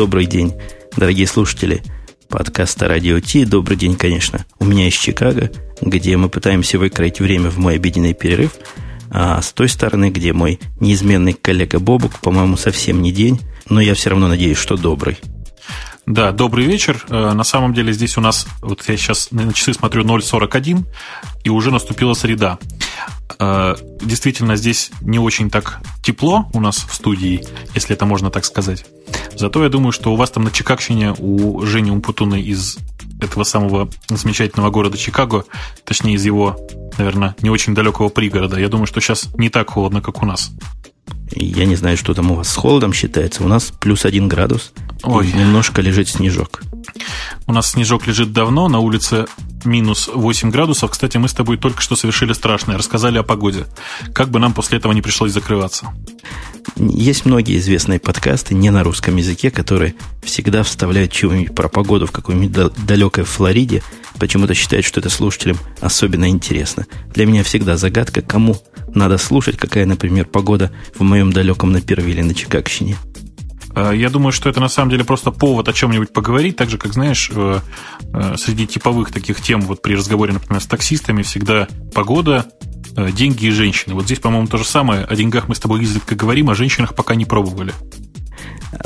[0.00, 0.54] Добрый день,
[0.96, 1.82] дорогие слушатели
[2.30, 3.44] подкаста Радио Ти.
[3.44, 5.50] Добрый день, конечно, у меня из Чикаго,
[5.82, 8.52] где мы пытаемся выкроить время в мой обеденный перерыв.
[9.10, 13.92] А с той стороны, где мой неизменный коллега Бобук, по-моему, совсем не день, но я
[13.92, 15.18] все равно надеюсь, что добрый.
[16.06, 17.04] Да, добрый вечер.
[17.08, 20.84] Э, на самом деле здесь у нас, вот я сейчас на часы смотрю 0.41,
[21.44, 22.58] и уже наступила среда.
[23.38, 28.44] Э, действительно, здесь не очень так тепло у нас в студии, если это можно так
[28.44, 28.84] сказать.
[29.36, 32.78] Зато я думаю, что у вас там на Чикагщине, у Жени Умпутуна из
[33.20, 35.44] этого самого замечательного города Чикаго,
[35.84, 36.58] точнее из его,
[36.98, 40.50] наверное, не очень далекого пригорода, я думаю, что сейчас не так холодно, как у нас.
[41.32, 43.44] Я не знаю, что там у вас с холодом считается.
[43.44, 44.72] У нас плюс один градус.
[45.02, 45.28] Ой.
[45.28, 46.62] И немножко лежит снежок.
[47.46, 49.26] У нас снежок лежит давно, на улице
[49.64, 50.90] минус 8 градусов.
[50.90, 53.66] Кстати, мы с тобой только что совершили страшное, рассказали о погоде.
[54.12, 55.88] Как бы нам после этого не пришлось закрываться.
[56.76, 62.12] Есть многие известные подкасты не на русском языке, которые всегда вставляют чего-нибудь про погоду в
[62.12, 63.82] какой-нибудь далекой Флориде.
[64.20, 66.86] Почему-то считают, что это слушателям особенно интересно.
[67.14, 68.58] Для меня всегда загадка, кому
[68.94, 72.96] надо слушать, какая, например, погода в моем далеком на Первиле на Чикагщине.
[73.74, 76.76] Э, я думаю, что это на самом деле просто повод о чем-нибудь поговорить, так же,
[76.76, 77.60] как, знаешь, э,
[78.12, 82.46] э, среди типовых таких тем, вот при разговоре, например, с таксистами, всегда погода,
[83.12, 83.94] деньги и женщины.
[83.94, 85.04] Вот здесь, по-моему, то же самое.
[85.04, 87.72] О деньгах мы с тобой изредка говорим, о женщинах пока не пробовали.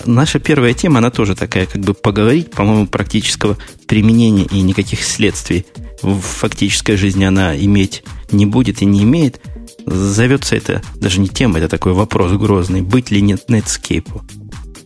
[0.07, 5.67] Наша первая тема, она тоже такая, как бы поговорить, по-моему, практического применения и никаких следствий
[6.05, 9.41] в фактической жизни она иметь не будет и не имеет.
[9.87, 12.83] Зовется это даже не тема, это такой вопрос грозный.
[12.83, 14.09] Быть ли нет Netscape?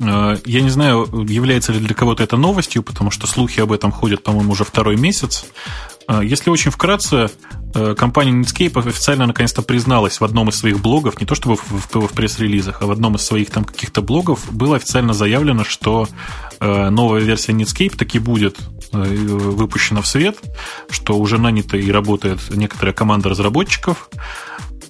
[0.01, 3.93] Э, я не знаю, является ли для кого-то это новостью, потому что слухи об этом
[3.93, 5.47] ходят, по-моему, уже второй месяц.
[6.09, 7.31] Э, если очень вкратце,
[7.75, 11.71] э, компания Netscape официально наконец-то призналась в одном из своих блогов, не то чтобы в,
[11.71, 16.09] в, в пресс-релизах, а в одном из своих там каких-то блогов было официально заявлено, что
[16.61, 18.59] новая версия Netscape таки будет
[18.91, 20.39] выпущена в свет,
[20.91, 24.11] что уже нанята и работает некоторая команда разработчиков.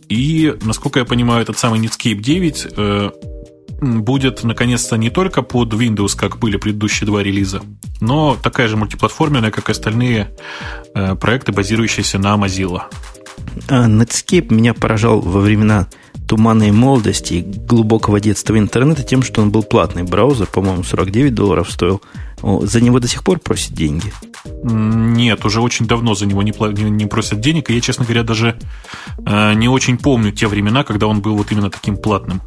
[0.08, 3.12] И, насколько я понимаю, этот самый Netscape 9
[3.80, 7.62] будет наконец-то не только под Windows, как были предыдущие два релиза,
[8.00, 10.36] но такая же мультиплатформенная, как и остальные
[10.94, 12.82] э, проекты, базирующиеся на Mozilla.
[13.68, 15.88] А Netscape меня поражал во времена
[16.28, 21.70] туманной молодости и глубокого детства интернета тем, что он был платный браузер, по-моему, 49 долларов
[21.70, 22.02] стоил.
[22.42, 24.12] За него до сих пор просят деньги?
[24.62, 26.52] Нет, уже очень давно за него не,
[26.90, 28.58] не просят денег, и я, честно говоря, даже
[29.26, 32.42] э, не очень помню те времена, когда он был вот именно таким платным.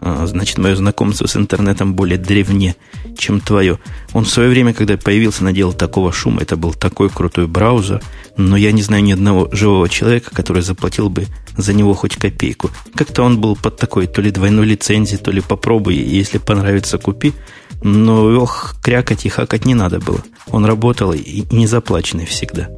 [0.00, 2.76] А, значит, мое знакомство с интернетом более древне,
[3.16, 3.78] чем твое.
[4.12, 6.42] Он в свое время, когда появился, наделал такого шума.
[6.42, 8.02] Это был такой крутой браузер.
[8.36, 11.26] Но я не знаю ни одного живого человека, который заплатил бы
[11.56, 12.70] за него хоть копейку.
[12.94, 17.32] Как-то он был под такой то ли двойной лицензией, то ли попробуй, если понравится, купи.
[17.82, 20.22] Но ох, крякать и хакать не надо было.
[20.48, 22.70] Он работал и не заплаченный всегда.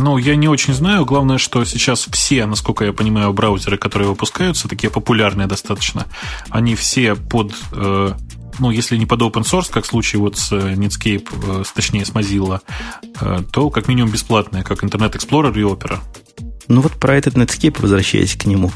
[0.00, 1.04] Ну, я не очень знаю.
[1.04, 6.06] Главное, что сейчас все, насколько я понимаю, браузеры, которые выпускаются, такие популярные достаточно,
[6.50, 8.12] они все под э,
[8.60, 12.04] ну, если не под open source, как в случае вот с э, Netscape, э, точнее
[12.04, 12.60] с Mozilla,
[13.52, 15.98] то как минимум бесплатные, как Internet Explorer и Opera.
[16.68, 18.70] Ну вот про этот Netscape, возвращаясь к нему,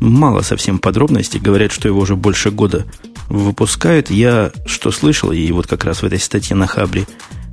[0.00, 1.40] мало совсем подробностей.
[1.40, 2.86] Говорят, что его уже больше года
[3.28, 4.10] выпускают.
[4.10, 7.06] Я что слышал, и вот как раз в этой статье на Хабре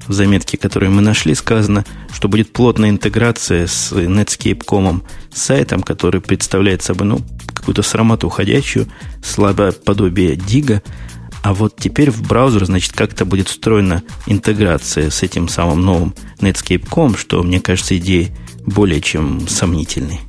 [0.08, 5.04] в заметке, которую мы нашли, сказано, что будет плотная интеграция с Netscape.com,
[5.34, 7.22] сайтом, который представляет собой ну,
[7.54, 8.88] какую-то срамоту ходячую,
[9.24, 10.82] слабое подобие дига.
[11.42, 17.18] А вот теперь в браузер, значит, как-то будет встроена интеграция с этим самым новым Netscape.com,
[17.18, 18.32] что, мне кажется, идеей
[18.66, 20.22] более чем сомнительной.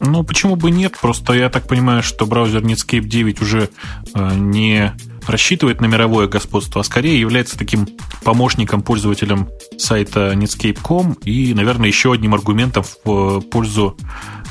[0.00, 0.94] Ну, почему бы нет?
[1.00, 3.70] Просто я так понимаю, что браузер Netscape 9 уже
[4.14, 4.92] э, не
[5.26, 7.88] рассчитывает на мировое господство, а скорее является таким
[8.22, 13.96] помощником пользователям сайта Netscape.com и, наверное, еще одним аргументом в пользу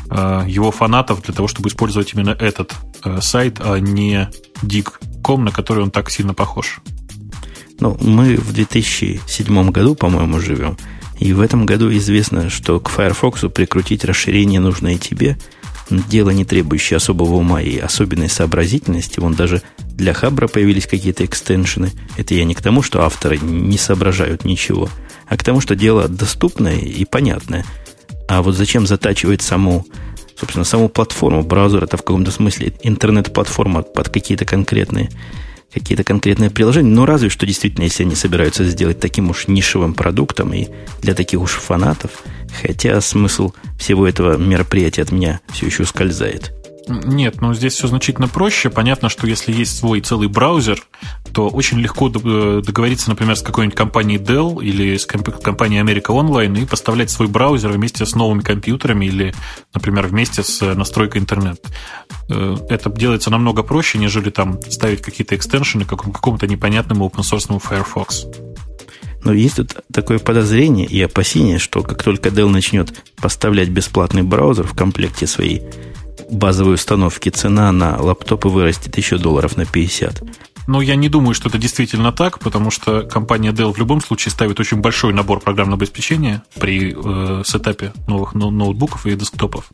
[0.09, 2.73] э, его фанатов для того, чтобы использовать именно этот
[3.03, 4.29] э, сайт, а не
[4.61, 6.79] dig.com, на который он так сильно похож.
[7.79, 10.77] Ну, мы в 2007 году, по-моему, живем.
[11.19, 15.37] И в этом году известно, что к Firefox прикрутить расширение нужно и тебе–
[15.89, 19.19] дело не требующее особого ума и особенной сообразительности.
[19.19, 21.91] Вон даже для Хабра появились какие-то экстеншены.
[22.17, 24.89] Это я не к тому, что авторы не соображают ничего,
[25.27, 27.65] а к тому, что дело доступное и понятное.
[28.27, 29.85] А вот зачем затачивать саму,
[30.37, 31.43] собственно, саму платформу?
[31.43, 35.09] Браузер это в каком-то смысле интернет-платформа под какие-то конкретные
[35.73, 40.53] какие-то конкретные приложения, но разве что действительно, если они собираются сделать таким уж нишевым продуктом
[40.53, 40.67] и
[41.01, 42.23] для таких уж фанатов,
[42.61, 46.53] хотя смысл всего этого мероприятия от меня все еще ускользает.
[46.87, 48.69] Нет, ну здесь все значительно проще.
[48.69, 50.83] Понятно, что если есть свой целый браузер,
[51.33, 56.61] то очень легко э, договориться, например, с какой-нибудь компанией Dell или с компанией America Online
[56.61, 59.33] и поставлять свой браузер вместе с новыми компьютерами или,
[59.73, 61.59] например, вместе с настройкой интернет.
[62.29, 68.25] Э, это делается намного проще, нежели там ставить какие-то экстеншены какому-то непонятному open source Firefox.
[69.23, 74.67] Но есть тут такое подозрение и опасение, что как только Dell начнет поставлять бесплатный браузер
[74.67, 75.63] в комплекте своей
[76.29, 80.23] базовой установки, цена на лаптопы вырастет еще долларов на 50.
[80.67, 84.31] Но я не думаю, что это действительно так, потому что компания Dell в любом случае
[84.31, 89.69] ставит очень большой набор программного обеспечения при э, сетапе новых ноутбуков и десктопов.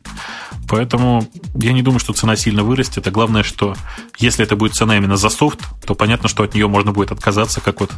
[0.67, 1.25] Поэтому
[1.55, 3.07] я не думаю, что цена сильно вырастет.
[3.07, 3.75] А главное, что
[4.19, 7.61] если это будет цена именно за софт, то понятно, что от нее можно будет отказаться,
[7.61, 7.91] как вот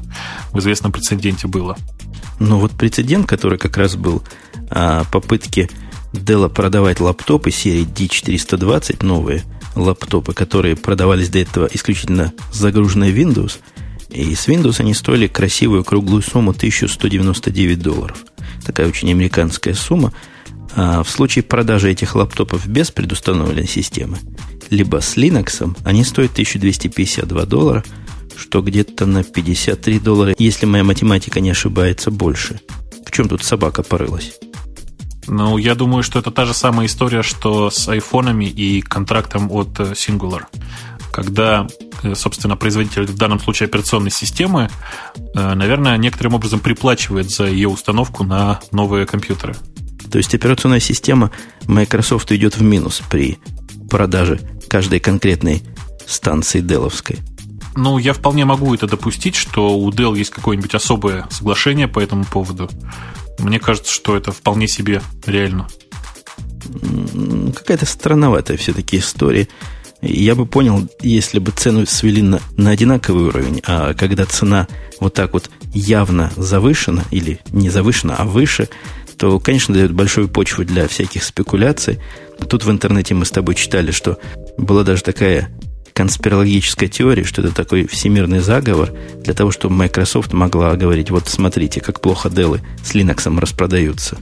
[0.52, 1.76] в известном прецеденте было.
[2.40, 4.22] Ну вот прецедент, который как раз был
[4.70, 5.70] о попытке
[6.14, 9.44] Dell продавать лаптопы серии D420 новые–
[9.76, 13.60] лаптопы, которые продавались до этого исключительно загруженной Windows,
[14.10, 18.18] и с Windows они стоили красивую круглую сумму 1199 долларов.
[18.66, 20.14] Такая очень американская сумма.
[20.76, 24.18] А в случае продажи этих лаптопов без предустановленной системы,
[24.72, 27.84] либо с Linux, они стоят 1252 доллара,
[28.36, 32.60] что где-то на 53 доллара, если моя математика не ошибается, больше.
[33.06, 34.34] В чем тут собака порылась?
[35.28, 39.80] Ну, я думаю, что это та же самая история, что с айфонами и контрактом от
[39.80, 40.44] э, Singular.
[41.12, 41.68] Когда,
[42.02, 44.70] э, собственно, производитель, в данном случае операционной системы,
[45.36, 49.56] э, наверное, некоторым образом приплачивает за ее установку на новые компьютеры.
[50.12, 51.32] То есть операционная система
[51.68, 53.40] Microsoft идет в минус при
[53.90, 55.64] продаже каждой конкретной
[56.06, 57.20] станции Деловской.
[57.76, 62.26] Ну, я вполне могу это допустить, что у Dell есть какое-нибудь особое соглашение по этому
[62.26, 62.70] поводу.
[63.40, 65.68] Мне кажется, что это вполне себе реально.
[67.56, 69.48] Какая-то странноватая все-таки история.
[70.02, 74.68] Я бы понял, если бы цену свели на, на одинаковый уровень, а когда цена
[75.00, 78.70] вот так вот явно завышена, или не завышена, а выше,
[79.18, 82.00] то, конечно, дает большую почву для всяких спекуляций.
[82.50, 84.18] Тут в интернете мы с тобой читали, что
[84.58, 85.50] была даже такая
[85.94, 91.82] конспирологической теории, что это такой всемирный заговор для того, чтобы Microsoft могла говорить, вот смотрите,
[91.82, 94.18] как плохо Dell с Linux распродаются.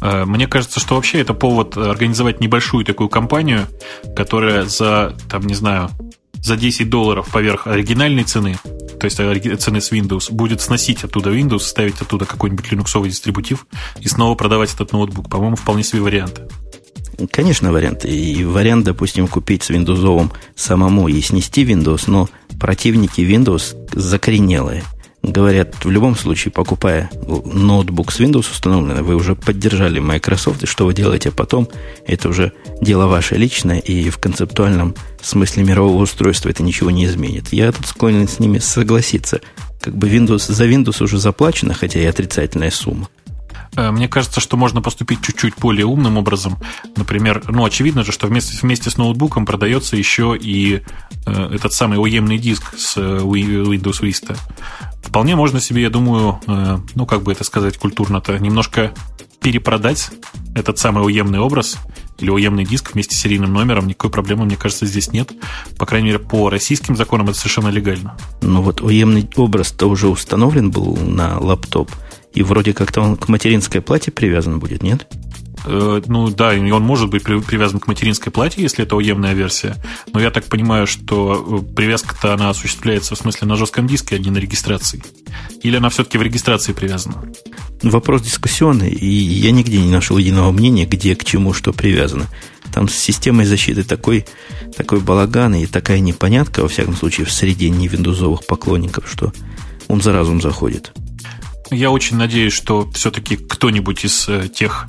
[0.00, 3.66] Э, мне кажется, что вообще это повод организовать небольшую такую компанию,
[4.14, 5.90] которая за, там, не знаю,
[6.34, 8.56] за 10 долларов поверх оригинальной цены,
[9.00, 13.66] то есть цены с Windows, будет сносить оттуда Windows, ставить оттуда какой-нибудь линуксовый дистрибутив
[14.00, 15.28] и снова продавать этот ноутбук.
[15.28, 16.40] По-моему, вполне себе вариант.
[17.30, 18.04] Конечно, вариант.
[18.04, 22.28] И вариант, допустим, купить с Windows самому и снести Windows, но
[22.58, 24.82] противники Windows закоренелые.
[25.22, 30.86] Говорят, в любом случае, покупая ноутбук с Windows установленным, вы уже поддержали Microsoft, и что
[30.86, 31.68] вы делаете потом,
[32.06, 37.52] это уже дело ваше личное, и в концептуальном смысле мирового устройства это ничего не изменит.
[37.52, 39.40] Я тут склонен с ними согласиться.
[39.80, 43.08] Как бы Windows, за Windows уже заплачено, хотя и отрицательная сумма.
[43.76, 46.58] Э, мне кажется, что можно поступить чуть-чуть более умным образом.
[46.96, 50.82] Например, ну, очевидно же, что вместе, вместе с ноутбуком продается еще и
[51.26, 54.36] э, этот самый уемный диск с э, Windows Vista.
[55.02, 58.92] Вполне можно себе, я думаю, э, ну, как бы это сказать культурно-то, немножко
[59.40, 60.10] перепродать
[60.54, 61.76] этот самый уемный образ
[62.18, 63.86] или уемный диск вместе с серийным номером.
[63.86, 65.32] Никакой проблемы, мне кажется, здесь нет.
[65.78, 68.16] По крайней мере, по российским законам это совершенно легально.
[68.40, 71.90] Ну вот уемный образ-то уже установлен был на лаптоп–
[72.36, 75.08] и вроде как-то он к материнской плате привязан будет, нет?
[75.64, 79.76] Э, ну да, и он может быть привязан к материнской плате, если это уемная версия.
[80.12, 84.18] Но я так понимаю, что э, привязка-то она осуществляется в смысле на жестком диске, а
[84.18, 85.02] не на регистрации.
[85.62, 87.24] Или она все-таки в регистрации привязана?
[87.82, 92.26] Вопрос дискуссионный, и я нигде не нашел единого мнения, где к чему что привязано.
[92.70, 94.26] Там с системой защиты такой,
[94.76, 99.32] такой балаган и такая непонятка, во всяком случае, в среде невиндузовых поклонников, что
[99.88, 100.92] ум за разум заходит.
[101.70, 104.86] Я очень надеюсь, что все-таки кто-нибудь из э, тех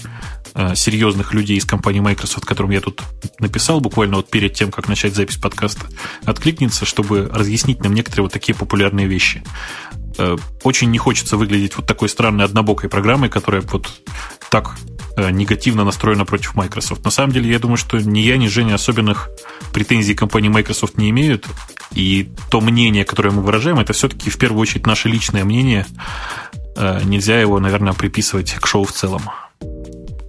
[0.53, 3.01] э, серьезных людей из компании Microsoft, которым я тут
[3.39, 5.87] написал буквально вот перед тем, как начать запись подкаста,
[6.23, 9.43] откликнется, чтобы разъяснить нам некоторые вот такие популярные вещи.
[10.19, 13.89] Э, очень не хочется выглядеть вот такой странной однобокой программой, которая вот
[14.51, 14.77] так
[15.31, 17.03] негативно настроена против Microsoft.
[17.03, 19.29] На самом деле, я думаю, что ни я, ни Женя особенных
[19.73, 21.47] претензий компании Microsoft не имеют.
[21.91, 25.87] И то мнение, которое мы выражаем, это все-таки в первую очередь наше личное мнение,
[27.03, 29.23] нельзя его, наверное, приписывать к шоу в целом.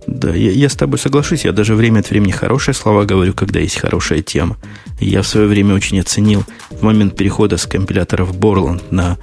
[0.07, 1.45] Да, я, я с тобой соглашусь.
[1.45, 4.57] Я даже время от времени хорошие слова говорю, когда есть хорошая тема.
[5.01, 9.19] Я в свое время очень оценил в момент перехода с компиляторов Borland на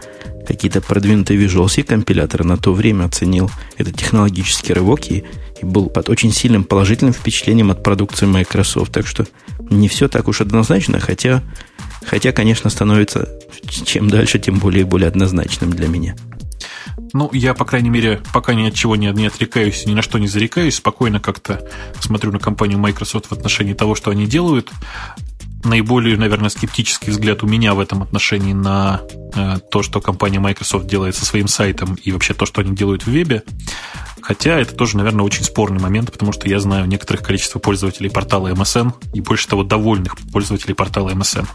[0.47, 5.23] какие-то продвинутые Visual C компиляторы, на то время оценил этот технологический рывок и,
[5.59, 8.91] и был под очень сильным положительным впечатлением от продукции Microsoft.
[8.91, 9.25] Так что
[9.71, 11.41] не все так уж однозначно, хотя,
[12.05, 13.27] хотя конечно, становится
[13.67, 16.15] чем дальше, тем более и более однозначным для меня.
[17.13, 20.17] Ну, я, по крайней мере, пока ни от чего не, не отрекаюсь, ни на что
[20.17, 21.67] не зарекаюсь, спокойно как-то
[21.99, 24.71] смотрю на компанию Microsoft в отношении того, что они делают.
[25.63, 29.01] Наиболее, наверное, скептический взгляд у меня в этом отношении на
[29.33, 33.03] э, то, что компания Microsoft делает со своим сайтом и вообще то, что они делают
[33.03, 33.43] в вебе.
[34.25, 38.47] Хотя это тоже, наверное, очень спорный момент, потому что я знаю некоторых количество пользователей портала
[38.47, 41.45] MSN и больше того довольных пользователей портала MSN.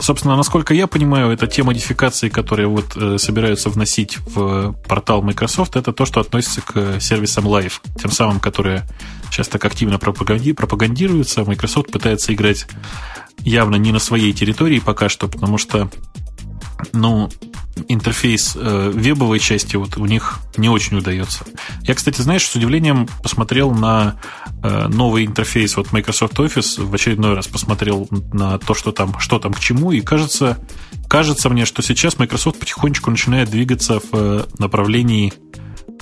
[0.00, 5.76] Собственно, насколько я понимаю, это те модификации, которые вот э, собираются вносить в портал Microsoft,
[5.76, 8.86] это то, что относится к сервисам Live, тем самым, которые
[9.30, 11.44] сейчас так активно пропаганди- пропагандируются.
[11.44, 12.66] Microsoft пытается играть
[13.38, 15.90] явно не на своей территории пока что, потому что
[16.92, 17.28] ну,
[17.88, 21.44] интерфейс э, вебовой части вот у них не очень удается.
[21.82, 24.18] Я, кстати, знаешь, с удивлением посмотрел на
[24.62, 29.38] э, новый интерфейс вот Microsoft Office, в очередной раз посмотрел на то, что там, что
[29.38, 30.58] там к чему, и кажется,
[31.08, 35.32] кажется мне, что сейчас Microsoft потихонечку начинает двигаться в э, направлении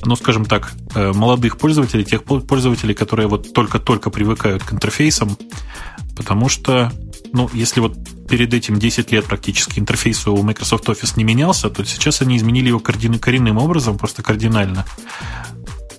[0.04, 5.36] ну, скажем так, э, молодых пользователей, тех пользователей, которые вот только-только привыкают к интерфейсам,
[6.16, 6.92] потому что,
[7.32, 7.96] ну, если вот
[8.28, 12.68] перед этим 10 лет практически интерфейс у Microsoft Office не менялся, то сейчас они изменили
[12.68, 14.84] его коренным образом, просто кардинально.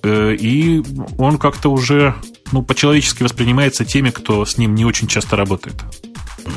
[0.02, 0.82] Э, и
[1.18, 2.14] он как-то уже
[2.52, 5.76] ну, по-человечески воспринимается теми, кто с ним не очень часто работает.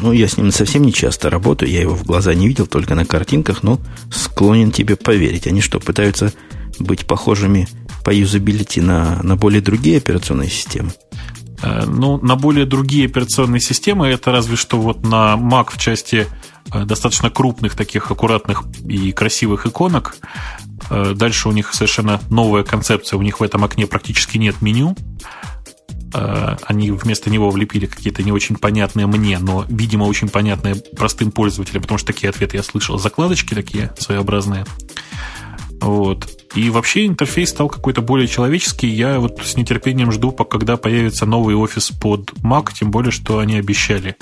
[0.01, 2.95] Ну, я с ним совсем не часто работаю, я его в глаза не видел, только
[2.95, 3.79] на картинках, но
[4.11, 5.47] склонен тебе поверить.
[5.47, 6.33] Они что, пытаются
[6.79, 7.67] быть похожими
[8.03, 10.91] по юзабилити на, на более другие операционные системы?
[11.63, 16.27] Э, ну, на более другие операционные системы это разве что вот на Mac в части
[16.71, 20.17] э, достаточно крупных таких аккуратных и красивых иконок.
[20.89, 23.17] Э, дальше у них совершенно новая концепция.
[23.17, 24.95] У них в этом окне практически нет меню.
[26.13, 31.81] Они вместо него влепили какие-то не очень понятные мне, но, видимо, очень понятные простым пользователям,
[31.81, 32.99] потому что такие ответы я слышал.
[32.99, 34.63] Закладочки такие своеобразные.
[35.83, 36.29] Вот.
[36.55, 38.87] И вообще интерфейс стал какой-то более человеческий.
[38.87, 43.57] Я вот с нетерпением жду, когда появится новый офис под Mac, тем более, что они
[43.57, 44.15] обещали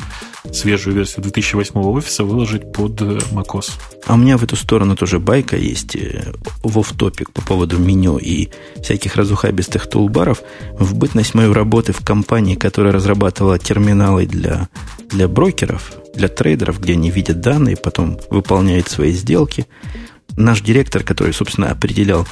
[0.52, 3.72] свежую версию 2008 офиса выложить под э, macOS.
[4.08, 8.18] А у меня в эту сторону тоже байка есть э, в оф-топик по поводу меню
[8.18, 8.50] и
[8.82, 10.42] всяких разухабистых тулбаров.
[10.74, 14.70] В бытность мою работы в компании, которая разрабатывала терминалы для,
[15.10, 19.68] для брокеров, для трейдеров, где они видят данные, потом выполняют свои сделки–
[20.38, 22.28] наш директор, который, собственно, определял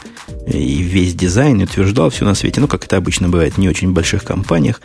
[0.47, 3.91] и весь дизайн, утверждал все на свете, ну, как это обычно бывает в не очень
[3.93, 4.81] больших компаниях,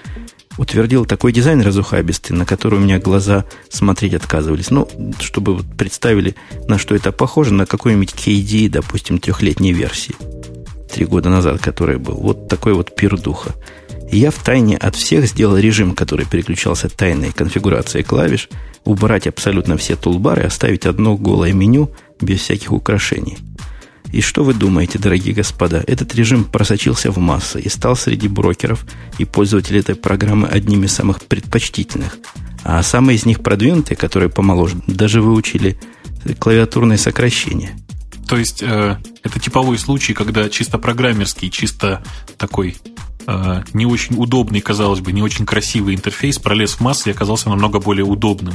[0.56, 4.71] утвердил такой дизайн разухабистый, на который у меня глаза смотреть отказывались.
[4.71, 4.88] Ну,
[5.21, 6.35] чтобы представили,
[6.68, 10.14] на что это похоже, на какой-нибудь KD, допустим, трехлетней версии.
[10.92, 12.14] Три года назад, который был.
[12.14, 13.54] Вот такой вот пир духа.
[14.11, 18.49] И я в тайне от всех сделал режим, который переключался тайной конфигурацией клавиш,
[18.85, 21.90] убрать абсолютно все тулбары, оставить одно голое меню
[22.25, 23.38] без всяких украшений.
[24.14, 25.83] И что вы думаете, дорогие господа?
[25.87, 28.87] Этот режим просочился в массы и стал среди брокеров
[29.19, 32.19] и пользователей этой программы одним из самых предпочтительных.
[32.62, 35.78] А самые из них продвинутые, которые помоложе, даже выучили
[36.38, 37.76] клавиатурные сокращения.
[38.28, 42.02] То есть э, это типовой случай, когда чисто программерский, чисто
[42.38, 42.76] такой
[43.26, 47.49] э, не очень удобный, казалось бы, не очень красивый интерфейс пролез в массы и оказался
[47.49, 48.54] намного более удобным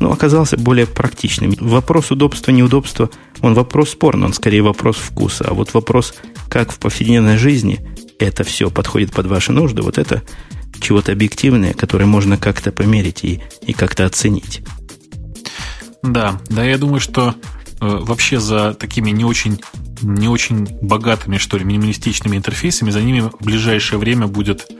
[0.00, 1.54] но оказался более практичным.
[1.60, 5.44] Вопрос удобства, неудобства, он вопрос спорный, он скорее вопрос вкуса.
[5.46, 6.14] А вот вопрос,
[6.48, 7.78] как в повседневной жизни
[8.18, 10.22] это все подходит под ваши нужды, вот это
[10.80, 14.62] чего-то объективное, которое можно как-то померить и, и как-то оценить.
[16.02, 17.34] Да, да, я думаю, что
[17.80, 19.60] э, вообще за такими не очень
[20.02, 24.70] не очень богатыми, что ли, минималистичными интерфейсами, за ними в ближайшее время будет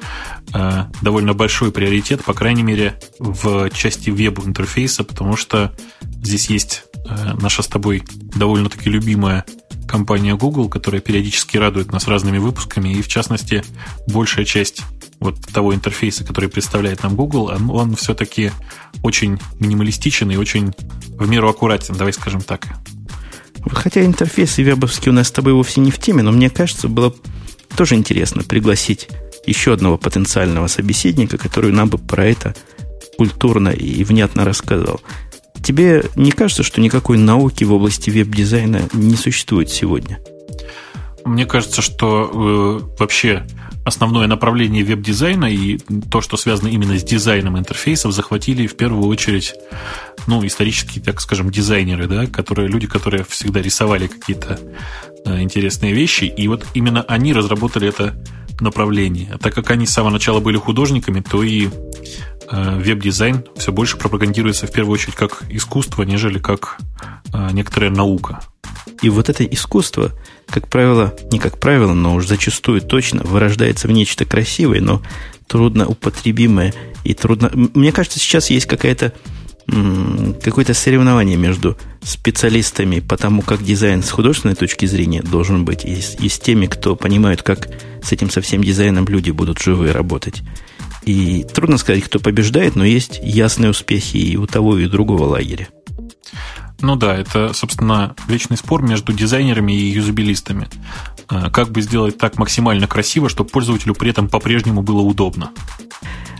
[0.52, 5.72] э, довольно большой приоритет, по крайней мере, в части веб-интерфейса, потому что
[6.02, 8.02] здесь есть э, наша с тобой
[8.34, 9.44] довольно-таки любимая
[9.86, 13.64] компания Google, которая периодически радует нас разными выпусками, и в частности,
[14.06, 14.82] большая часть
[15.18, 18.52] вот того интерфейса, который представляет нам Google, он, он все-таки
[19.02, 20.72] очень минималистичен и очень
[21.10, 22.66] в меру аккуратен, давай скажем так.
[23.67, 27.14] Хотя интерфейсы вебовские у нас с тобой вовсе не в теме, но мне кажется, было
[27.76, 29.09] тоже интересно пригласить
[29.47, 32.55] еще одного потенциального собеседника, который нам бы про это
[33.17, 35.00] культурно и внятно рассказал.
[35.62, 40.21] Тебе не кажется, что никакой науки в области веб-дизайна не существует сегодня?
[41.25, 43.47] Мне кажется, что э, вообще
[43.90, 45.78] основное направление веб-дизайна и
[46.11, 49.54] то, что связано именно с дизайном интерфейсов, захватили в первую очередь,
[50.26, 54.59] ну, исторические, так скажем, дизайнеры, да, которые, люди, которые всегда рисовали какие-то
[55.26, 58.14] э, интересные вещи, и вот именно они разработали это
[58.61, 59.28] направление.
[59.32, 61.68] А так как они с самого начала были художниками, то и
[62.52, 66.78] веб-дизайн все больше пропагандируется в первую очередь как искусство, нежели как
[67.52, 68.40] некоторая наука.
[69.02, 70.11] И вот это искусство,
[70.50, 75.02] как правило, не как правило, но уж зачастую точно вырождается в нечто красивое, но
[75.47, 77.50] трудно употребимое и трудно...
[77.52, 79.12] Мне кажется, сейчас есть какая-то
[80.42, 86.00] какое-то соревнование между специалистами по тому, как дизайн с художественной точки зрения должен быть, и
[86.19, 87.69] и с теми, кто понимает, как
[88.02, 90.42] с этим совсем дизайном люди будут живые работать.
[91.04, 95.25] И трудно сказать, кто побеждает, но есть ясные успехи и у того, и у другого
[95.25, 95.69] лагеря.
[96.82, 100.68] Ну да, это, собственно, вечный спор между дизайнерами и юзабилистами.
[101.28, 105.50] А, как бы сделать так максимально красиво, чтобы пользователю при этом по-прежнему было удобно.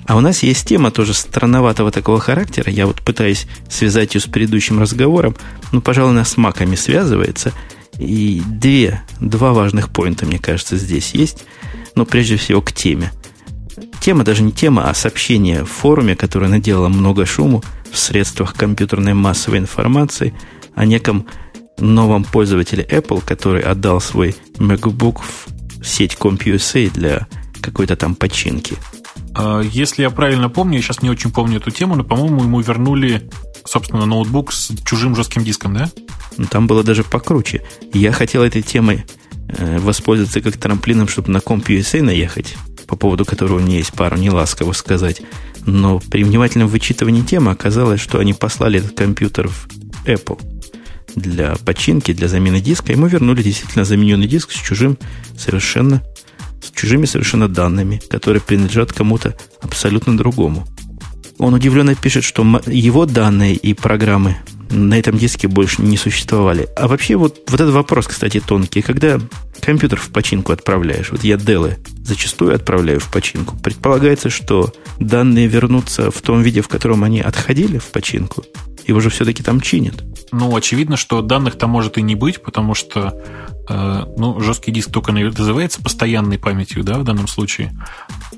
[0.07, 2.71] А у нас есть тема тоже странноватого такого характера.
[2.73, 5.37] Я вот пытаюсь связать ее с предыдущим разговором.
[5.73, 7.53] Ну, пожалуй, она с маками связывается.
[7.99, 11.45] И две, два важных поинта, мне кажется, здесь есть.
[11.95, 13.13] Но прежде всего к теме.
[14.01, 19.15] Тема даже не тема, а сообщение в форуме, которое наделало много шуму– в средствах компьютерной
[19.15, 20.35] массовой информации
[20.75, 21.27] о неком
[21.79, 27.27] новом пользователе Apple, который отдал свой MacBook в сеть CompUSA для
[27.61, 28.77] какой-то там починки.
[29.35, 32.61] А, если я правильно помню, я сейчас не очень помню эту тему, но, по-моему, ему
[32.61, 33.31] вернули,
[33.65, 35.91] собственно, ноутбук с чужим жестким диском, да?
[36.37, 37.63] Ну, там было даже покруче.
[37.93, 39.05] Я хотел этой темой
[39.49, 42.57] э, воспользоваться как трамплином, чтобы на CompUSA наехать,
[42.87, 45.23] по поводу которого у меня есть пару неласково сказать.
[45.67, 49.69] Но при внимательном вычитывании темы оказалось, что они послали этот компьютер в
[50.07, 50.41] Apple
[51.15, 52.93] для починки, для замены диска.
[52.93, 54.97] Ему вернули действительно замененный диск с чужим
[55.37, 56.03] совершенно
[56.63, 60.67] с чужими совершенно данными, которые принадлежат кому-то абсолютно другому.
[61.39, 64.37] Он удивленно пишет, что его данные и программы
[64.71, 66.69] на этом диске больше не существовали.
[66.77, 68.83] А вообще вот, вот этот вопрос, кстати, тонкий.
[68.83, 69.21] Когда
[69.61, 76.11] компьютер в починку отправляешь, вот я Делы зачастую отправляю в починку, предполагается, что данные вернутся
[76.11, 78.45] в том виде, в котором они отходили в починку,
[78.85, 80.05] и уже все-таки там чинят.
[80.33, 83.21] Ну, очевидно, что данных там может и не быть, потому что
[84.17, 87.73] ну, жесткий диск только называется постоянной памятью, да, в данном случае.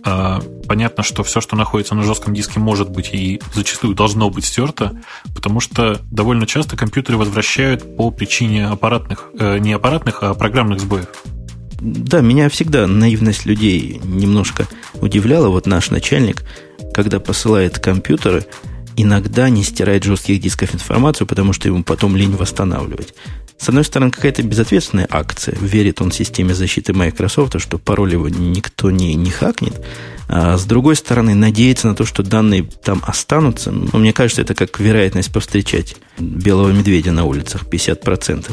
[0.04, 4.44] Э, понятно, что все, что находится на жестком диске, может быть и зачастую должно быть
[4.44, 4.92] стерто,
[5.34, 11.08] потому что довольно часто компьютеры возвращают по причине аппаратных, э, не аппаратных, а программных сбоев.
[11.80, 14.68] Да, меня всегда наивность людей немножко
[15.00, 15.48] удивляла.
[15.48, 16.44] Вот наш начальник,
[16.94, 18.44] когда посылает компьютеры,
[18.96, 23.14] иногда не стирает жестких дисков информацию, потому что ему потом лень восстанавливать.
[23.58, 25.56] С одной стороны, какая-то безответственная акция.
[25.60, 29.80] Верит он системе защиты Microsoft, что пароль его никто не, не хакнет.
[30.28, 33.70] А с другой стороны, надеяться на то, что данные там останутся.
[33.70, 38.50] Ну, мне кажется, это как вероятность повстречать белого медведя на улицах 50%.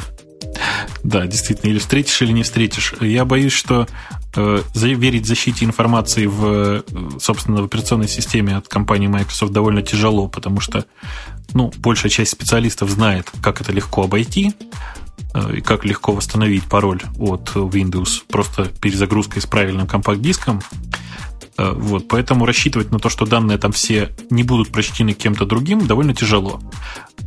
[1.03, 2.93] Да, действительно, или встретишь, или не встретишь.
[2.99, 3.87] Я боюсь, что
[4.35, 6.83] э, верить защите информации в,
[7.19, 10.85] собственно, в операционной системе от компании Microsoft довольно тяжело, потому что
[11.53, 14.53] ну, большая часть специалистов знает, как это легко обойти,
[15.33, 20.61] э, и как легко восстановить пароль от Windows просто перезагрузкой с правильным компакт-диском.
[21.57, 25.85] Э, вот, поэтому рассчитывать на то, что данные там все не будут прочтены кем-то другим,
[25.85, 26.61] довольно тяжело.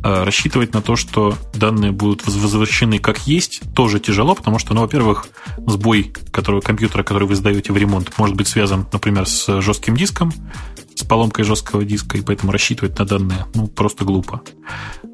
[0.03, 4.81] А рассчитывать на то, что данные будут возвращены как есть, тоже тяжело, потому что, ну,
[4.81, 5.27] во-первых,
[5.65, 10.33] сбой которого, компьютера, который вы сдаете в ремонт, может быть связан, например, с жестким диском,
[11.03, 14.41] с поломкой жесткого диска, и поэтому рассчитывать на данные, ну, просто глупо.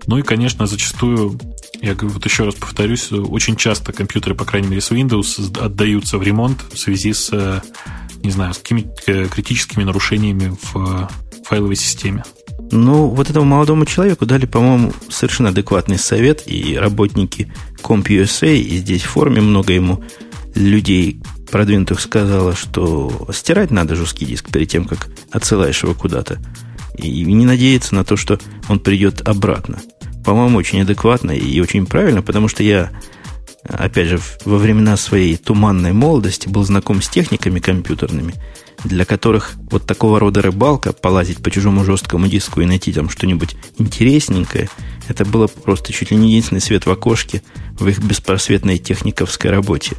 [0.06, 1.40] Ну и, конечно, зачастую,
[1.82, 6.24] я вот еще раз повторюсь, очень часто компьютеры, по крайней мере, с Windows отдаются в
[6.24, 7.62] ремонт в связи с
[8.24, 11.10] не знаю, с какими-то э, критическими нарушениями в
[11.46, 12.24] файловой системе.
[12.72, 19.04] Ну, вот этому молодому человеку дали, по-моему, совершенно адекватный совет, и работники CompUSA, и здесь
[19.04, 20.04] в форуме много ему
[20.54, 26.40] людей продвинутых сказала, что стирать надо жесткий диск перед тем, как отсылаешь его куда-то.
[26.98, 29.80] И не надеяться на то, что он придет обратно.
[30.26, 32.92] По-моему, очень адекватно и очень правильно, потому что я
[33.64, 38.36] опять же, во времена своей туманной молодости был знаком с техниками компьютерными,
[38.84, 43.56] для которых вот такого рода рыбалка, полазить по чужому жесткому диску и найти там что-нибудь
[43.78, 44.70] интересненькое,
[45.08, 47.42] это было просто чуть ли не единственный свет в окошке
[47.74, 49.96] в их беспросветной техниковской работе.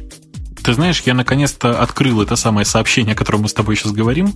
[0.63, 4.33] Ты знаешь, я наконец-то открыл это самое сообщение, о котором мы с тобой сейчас говорим,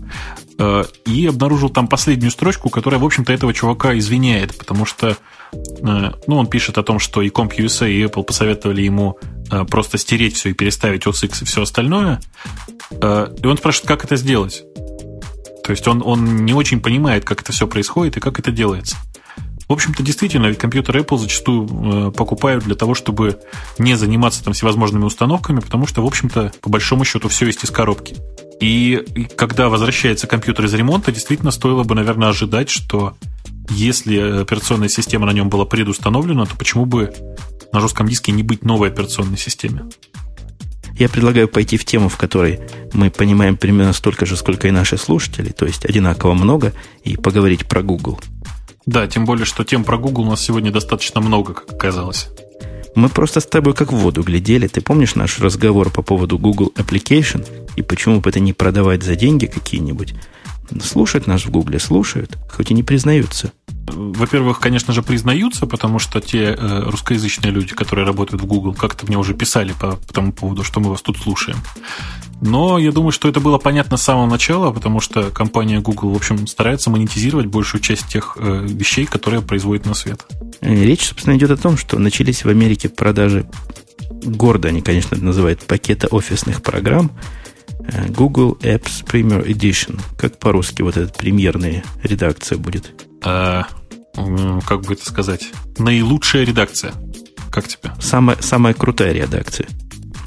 [0.57, 5.17] э, и обнаружил там последнюю строчку, которая, в общем-то, этого чувака извиняет, потому что
[5.81, 9.17] Э, ну, он пишет о том, что и CompUSA, и Apple посоветовали ему
[9.51, 12.21] э, просто стереть все и переставить OS X и все остальное.
[12.91, 14.63] И он спрашивает, как это сделать.
[15.63, 18.97] То есть он, он не очень понимает, как это все происходит и как это делается.
[19.67, 23.39] В общем-то, действительно, компьютер Apple зачастую покупают для того, чтобы
[23.79, 27.71] не заниматься там всевозможными установками, потому что, в общем-то, по большому счету, все есть из
[27.71, 28.15] коробки.
[28.61, 33.17] И когда возвращается компьютер из ремонта, действительно стоило бы, наверное, ожидать, что
[33.69, 37.11] если операционная система на нем была предустановлена, то почему бы
[37.73, 39.85] на жестком диске не быть новой операционной системе?
[40.97, 42.61] Я предлагаю пойти в тему, в которой
[42.93, 46.71] мы понимаем примерно столько же, сколько и наши слушатели, то есть одинаково много,
[47.03, 48.19] и поговорить про Google.
[48.85, 52.29] Да, тем более, что тем про Google у нас сегодня достаточно много, как оказалось.
[52.95, 54.67] Мы просто с тобой как в воду глядели.
[54.67, 57.45] Ты помнишь наш разговор по поводу Google Application
[57.75, 60.13] и почему бы это не продавать за деньги какие-нибудь?
[60.81, 63.51] Слушать нас в Гугле слушают, хоть и не признаются.
[63.87, 69.05] Во-первых, конечно же, признаются, потому что те э, русскоязычные люди, которые работают в Google, как-то
[69.05, 71.57] мне уже писали по, по тому поводу, что мы вас тут слушаем.
[72.41, 76.17] Но я думаю, что это было понятно с самого начала, потому что компания Google, в
[76.17, 80.25] общем, старается монетизировать большую часть тех э, вещей, которые производит на свет.
[80.61, 83.47] Э, речь, собственно, идет о том, что начались в Америке продажи,
[84.23, 87.11] гордо они, конечно, называют, пакета офисных программ,
[87.87, 89.99] э, Google Apps Premier Edition.
[90.17, 92.93] Как по-русски вот эта премьерная редакция будет?
[93.23, 93.65] А,
[94.65, 95.49] как бы это сказать?
[95.77, 96.93] Наилучшая редакция.
[97.49, 97.91] Как тебе?
[98.01, 99.67] Самая, самая крутая редакция.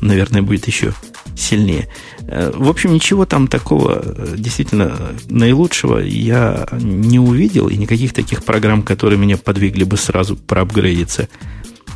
[0.00, 0.94] Наверное, будет еще
[1.38, 1.88] сильнее.
[2.22, 8.44] Э, в общем, ничего там такого э, действительно наилучшего я не увидел, и никаких таких
[8.44, 11.28] программ, которые меня подвигли бы сразу проапгрейдиться.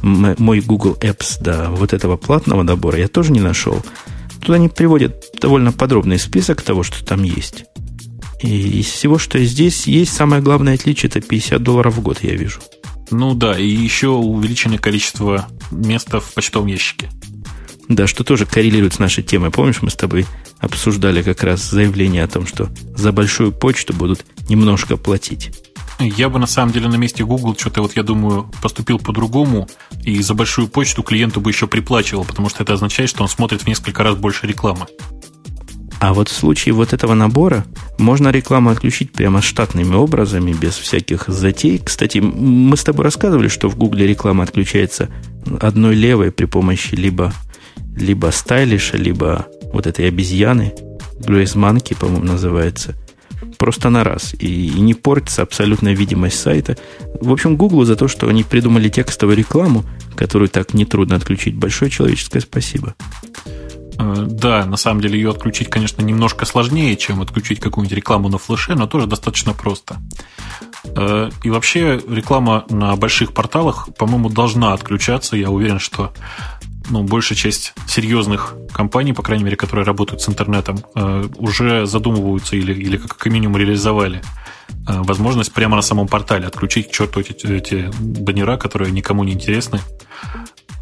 [0.02, 3.85] Мой Google Apps до вот этого платного набора я тоже не нашел.
[4.40, 7.64] Туда они приводят довольно подробный список того, что там есть.
[8.42, 12.35] И из всего, что здесь есть, самое главное отличие это 50 долларов в год, я
[12.35, 12.59] вижу.
[13.12, 17.11] Ну да, и еще увеличенное количество места в почтовом ящике.
[17.88, 19.51] Да, что тоже коррелирует с нашей темой.
[19.51, 20.27] Помнишь, мы с тобой
[20.59, 25.51] обсуждали как раз заявление о том, что за большую почту будут немножко платить.
[25.99, 29.68] Я бы на самом деле на месте Google что-то, вот я думаю, поступил по-другому,
[30.03, 33.62] и за большую почту клиенту бы еще приплачивал, потому что это означает, что он смотрит
[33.62, 34.87] в несколько раз больше рекламы.
[36.01, 37.64] А вот в случае вот этого набора
[37.97, 41.79] можно рекламу отключить прямо штатными образами, без всяких затей.
[41.79, 45.09] Кстати, мы с тобой рассказывали, что в Гугле реклама отключается
[45.61, 47.33] одной левой при помощи либо
[47.96, 50.74] либо стайлиша, либо вот этой обезьяны,
[51.20, 52.94] Monkey, по-моему, называется,
[53.59, 54.35] просто на раз.
[54.38, 56.76] И, и не портится абсолютная видимость сайта.
[57.20, 59.85] В общем, Google за то, что они придумали текстовую рекламу,
[60.16, 61.55] которую так нетрудно отключить.
[61.55, 62.94] Большое человеческое спасибо.
[63.98, 68.38] Э, да, на самом деле ее отключить, конечно, немножко сложнее, чем отключить какую-нибудь рекламу на
[68.38, 69.96] флеше, но тоже достаточно просто.
[70.85, 75.37] Э, и вообще реклама на больших порталах, по-моему, должна отключаться.
[75.37, 76.12] Я уверен, что
[76.90, 82.57] ну, большая часть серьезных компаний, по крайней мере, которые работают с интернетом, э, уже задумываются
[82.57, 84.23] или, или как минимум реализовали
[84.88, 89.33] э, возможность прямо на самом портале отключить к черту эти, эти баннера, которые никому не
[89.33, 89.81] интересны,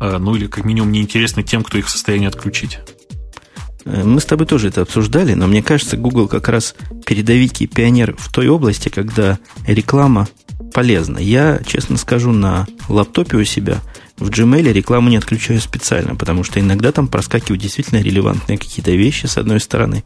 [0.00, 2.78] э, ну или как минимум не интересны тем, кто их в состоянии отключить.
[3.84, 6.74] Мы с тобой тоже это обсуждали, но мне кажется, Google как раз
[7.06, 10.28] передовик и пионер в той области, когда реклама
[10.74, 11.18] полезна.
[11.18, 13.80] Я, честно скажу, на лаптопе у себя
[14.20, 19.26] в Gmail рекламу не отключаю специально, потому что иногда там проскакивают действительно релевантные какие-то вещи
[19.26, 20.04] с одной стороны,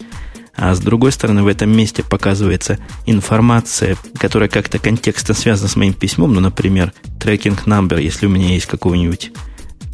[0.57, 5.93] а с другой стороны в этом месте показывается информация, которая как-то контекстно связана с моим
[5.93, 9.33] письмом, ну, например, трекинг number, если у меня есть какого-нибудь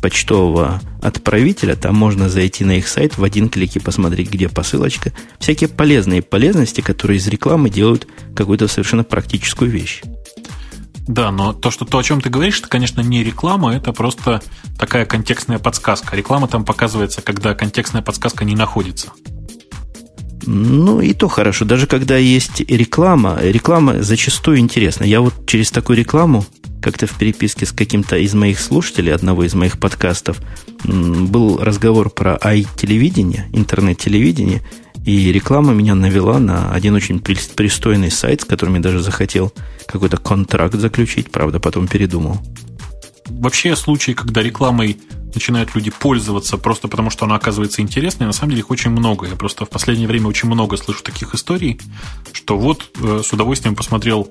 [0.02, 5.12] почтового отправителя, там можно зайти на их сайт в один клик и посмотреть, где посылочка.
[5.38, 10.02] Всякие полезные полезности, которые из рекламы делают какую-то совершенно практическую вещь.
[11.10, 14.40] Да, но то, что то, о чем ты говоришь, это, конечно, не реклама, это просто
[14.78, 16.14] такая контекстная подсказка.
[16.14, 19.08] Реклама там показывается, когда контекстная подсказка не находится.
[20.46, 21.64] Ну, и то хорошо.
[21.64, 25.02] Даже когда есть реклама, реклама зачастую интересна.
[25.02, 26.46] Я вот через такую рекламу,
[26.80, 30.38] как-то в переписке с каким-то из моих слушателей, одного из моих подкастов,
[30.84, 34.62] был разговор про ай-телевидение, интернет-телевидение,
[35.04, 39.52] и реклама меня навела на один очень пристойный сайт, с которым я даже захотел
[39.86, 42.38] какой-то контракт заключить, правда, потом передумал.
[43.28, 44.98] Вообще случаи, когда рекламой
[45.34, 49.26] начинают люди пользоваться просто потому, что она оказывается интересной, на самом деле их очень много.
[49.26, 51.80] Я просто в последнее время очень много слышу таких историй,
[52.32, 54.28] что вот э, с удовольствием посмотрел,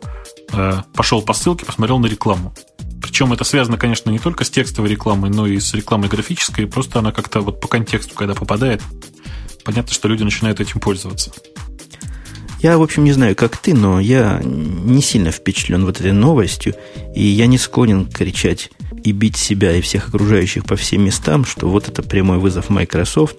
[0.52, 2.54] э, пошел по ссылке, посмотрел на рекламу.
[3.02, 6.68] Причем это связано, конечно, не только с текстовой рекламой, но и с рекламой графической.
[6.68, 8.82] Просто она как-то вот по контексту, когда попадает,
[9.70, 11.32] понятно, что люди начинают этим пользоваться.
[12.60, 16.74] Я, в общем, не знаю, как ты, но я не сильно впечатлен вот этой новостью,
[17.16, 18.72] и я не склонен кричать
[19.04, 23.38] и бить себя и всех окружающих по всем местам, что вот это прямой вызов Microsoft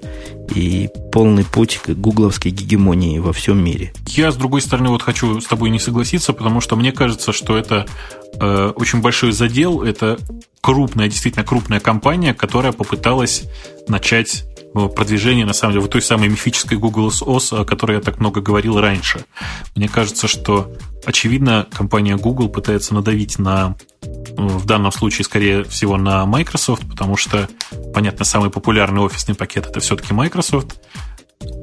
[0.55, 3.93] и полный путь к гугловской гегемонии во всем мире.
[4.07, 7.59] Я, с другой стороны, вот хочу с тобой не согласиться, потому что мне кажется, что
[7.59, 7.87] это
[8.41, 10.17] э, очень большой задел, это
[10.61, 13.43] крупная, действительно крупная компания, которая попыталась
[13.89, 18.21] начать продвижения, на самом деле, вот той самой мифической Google OS, о которой я так
[18.21, 19.25] много говорил раньше.
[19.75, 20.73] Мне кажется, что,
[21.05, 27.49] очевидно, компания Google пытается надавить на, в данном случае, скорее всего, на Microsoft, потому что,
[27.93, 30.81] понятно, самый популярный офисный пакет это все-таки Microsoft.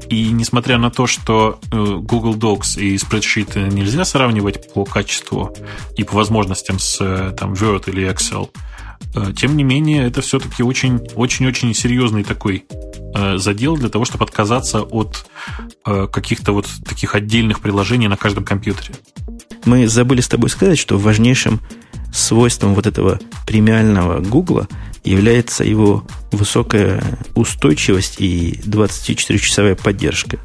[0.09, 5.55] И несмотря на то, что э, Google Docs и Spreadsheet нельзя сравнивать по качеству
[5.95, 8.59] и по возможностям с э, там, Word или Excel, э,
[9.35, 12.65] тем не менее, это все-таки очень-очень-очень серьезный такой
[13.35, 15.27] задел для того, чтобы отказаться от
[15.83, 18.95] каких-то вот таких отдельных приложений на каждом компьютере.
[19.65, 21.59] Мы забыли с тобой сказать, что важнейшим
[22.13, 24.67] свойством вот этого премиального Гугла
[25.03, 27.03] является его высокая
[27.35, 30.37] устойчивость и 24-часовая поддержка.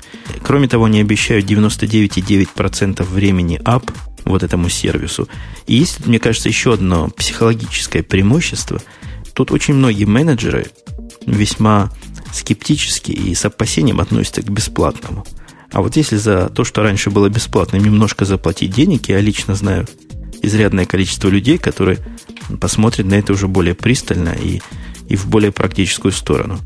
[0.43, 3.91] Кроме того, они обещают 99,9% времени ап
[4.25, 5.29] вот этому сервису.
[5.67, 8.81] И есть, мне кажется, еще одно психологическое преимущество.
[9.35, 10.67] Тут очень многие менеджеры
[11.27, 11.91] весьма
[12.33, 15.27] скептически и с опасением относятся к бесплатному.
[15.71, 19.87] А вот если за то, что раньше было бесплатным, немножко заплатить денег, я лично знаю
[20.43, 21.99] изрядное количество людей, которые
[22.61, 24.61] посмотрят на это уже более пристально и,
[25.09, 26.59] и в более практическую сторону.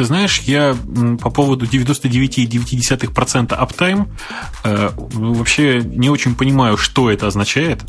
[0.00, 0.74] Ты знаешь, я
[1.20, 4.08] по поводу 99,9% аптайм
[4.64, 7.82] э, вообще не очень понимаю, что это означает.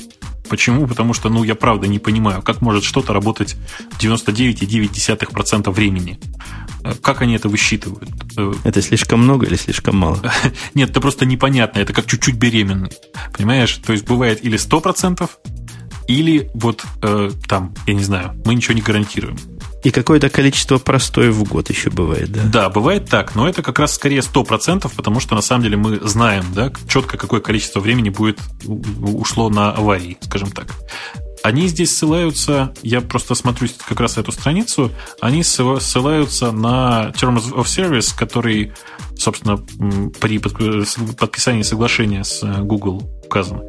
[0.50, 0.88] Почему?
[0.88, 3.56] Потому что, ну, я правда не понимаю, как может что-то работать
[3.98, 6.20] 99,9% времени.
[6.84, 8.10] Э, как они это высчитывают?
[8.36, 10.20] Э, это слишком много или слишком мало?
[10.74, 11.80] Нет, это просто непонятно.
[11.80, 12.92] Это как чуть-чуть беременный.
[13.32, 13.74] Понимаешь?
[13.86, 15.30] То есть бывает или 100%,
[16.10, 19.38] или вот э, там, я не знаю, мы ничего не гарантируем.
[19.84, 22.42] И какое-то количество простое в год еще бывает, да?
[22.46, 26.00] Да, бывает так, но это как раз скорее 100%, потому что на самом деле мы
[26.08, 30.68] знаем, да, четко какое количество времени будет ушло на аварии, скажем так.
[31.44, 37.64] Они здесь ссылаются, я просто смотрю как раз эту страницу, они ссылаются на Terms of
[37.64, 38.74] Service, который,
[39.18, 39.58] собственно,
[40.20, 43.64] при подписании соглашения с э, Google указан.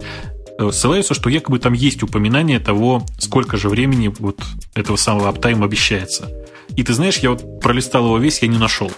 [0.58, 4.40] Э, ссылаются, что якобы там есть упоминание того, сколько же времени вот
[4.74, 6.30] этого самого аптайма обещается.
[6.76, 8.90] И ты знаешь, я вот пролистал его весь, я не нашел.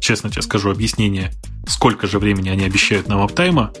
[0.00, 1.32] Честно тебе скажу, объяснение,
[1.66, 3.72] сколько же времени они обещают нам аптайма.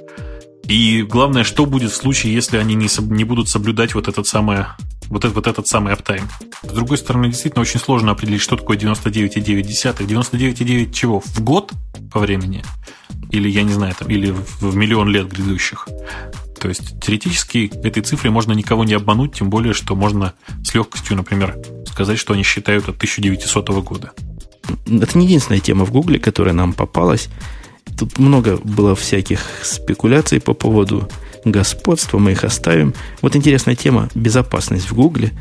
[0.66, 4.66] И главное, что будет в случае, если они не, не будут соблюдать вот этот самый
[5.08, 6.28] вот этот, вот этот самый аптайм.
[6.62, 10.06] С другой стороны, действительно очень сложно определить, что такое 99,9.
[10.06, 11.20] 99,9 чего?
[11.20, 11.72] В год
[12.12, 12.62] по времени?
[13.30, 15.88] Или, я не знаю, там, или в миллион лет грядущих.
[16.58, 21.16] То есть теоретически этой цифре можно никого не обмануть, тем более, что можно с легкостью,
[21.16, 24.12] например, сказать, что они считают от 1900 года.
[24.86, 27.28] Это не единственная тема в Гугле, которая нам попалась.
[27.98, 31.08] Тут много было всяких спекуляций по поводу
[31.44, 32.94] господства, мы их оставим.
[33.22, 35.32] Вот интересная тема– безопасность в Гугле.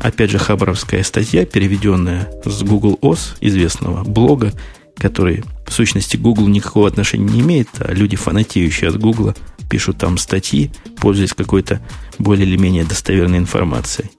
[0.00, 4.52] Опять же, хабаровская статья, переведенная с Google OS, известного блога,
[4.96, 9.34] который в сущности Google никакого отношения не имеет, а люди, фанатеющие от Гугла,
[9.68, 11.80] пишут там статьи, пользуясь какой-то
[12.18, 14.10] более или менее достоверной информацией.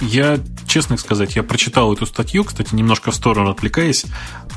[0.00, 4.04] Я, честно сказать, я прочитал эту статью, кстати, немножко в сторону отвлекаясь.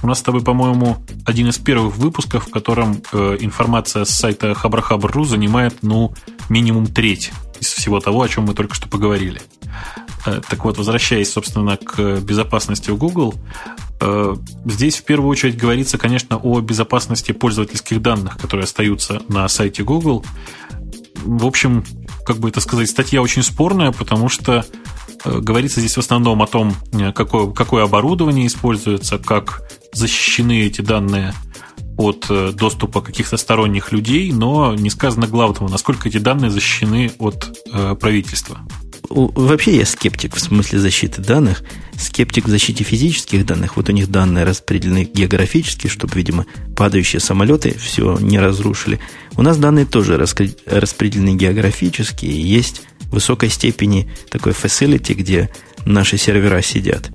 [0.04, 4.54] У нас с тобой, по-моему, один из первых выпусков, в котором э, информация с сайта
[4.54, 6.14] Хабрахабр.ру занимает, ну,
[6.50, 9.42] минимум треть из всего того, о чем мы только что поговорили.
[10.28, 13.34] Э, так вот, возвращаясь, собственно, к безопасности у Google,
[14.66, 20.26] здесь в первую очередь говорится, конечно, о безопасности пользовательских данных, которые остаются на сайте Google.
[21.24, 21.86] В общем,
[22.26, 24.66] как бы это сказать, статья очень спорная, потому что
[25.24, 29.62] Э, говорится здесь в основном о том, э, какое, какое оборудование используется, как
[29.94, 31.34] защищены эти данные
[31.98, 37.58] от э, доступа каких-то сторонних людей, но не сказано главного, насколько эти данные защищены от
[37.72, 38.60] э, правительства.
[39.14, 41.64] Вообще я скептик в смысле защиты данных,
[41.98, 43.78] скептик в защите физических данных.
[43.78, 46.46] Вот у них данные распределены географически, чтобы, видимо,
[46.76, 49.00] падающие самолеты все не разрушили.
[49.36, 55.50] У нас данные тоже распределены географически, и есть высокой степени такой facility, где
[55.86, 57.12] наши сервера сидят.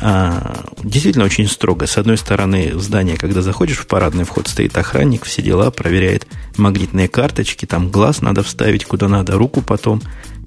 [0.00, 1.86] А, действительно очень строго.
[1.86, 6.26] С одной стороны, в здание, когда заходишь в парадный вход, стоит охранник, все дела, проверяет
[6.56, 10.02] магнитные карточки, там глаз надо вставить куда надо, руку потом.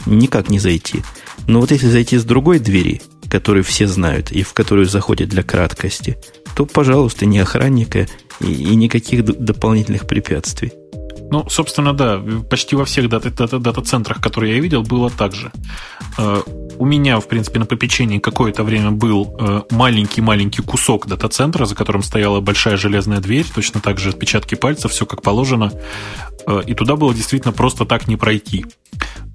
[0.06, 1.02] Никак не зайти.
[1.48, 5.44] Но вот если зайти с другой двери, которую все знают, и в которую заходят для
[5.44, 6.18] краткости,
[6.56, 8.08] то, пожалуйста, ни охранника
[8.40, 10.72] и, и никаких дополнительных препятствий.
[11.30, 15.52] Ну, собственно, да, почти во всех дата-центрах, которые я видел, было так же.
[16.18, 16.42] Э,
[16.78, 22.04] у меня, в принципе, на попечении какое-то время был э, маленький-маленький кусок дата-центра, за которым
[22.04, 25.72] стояла большая железная дверь, точно так же отпечатки пальцев, все как положено.
[26.48, 28.66] Э, и туда было действительно просто так не пройти.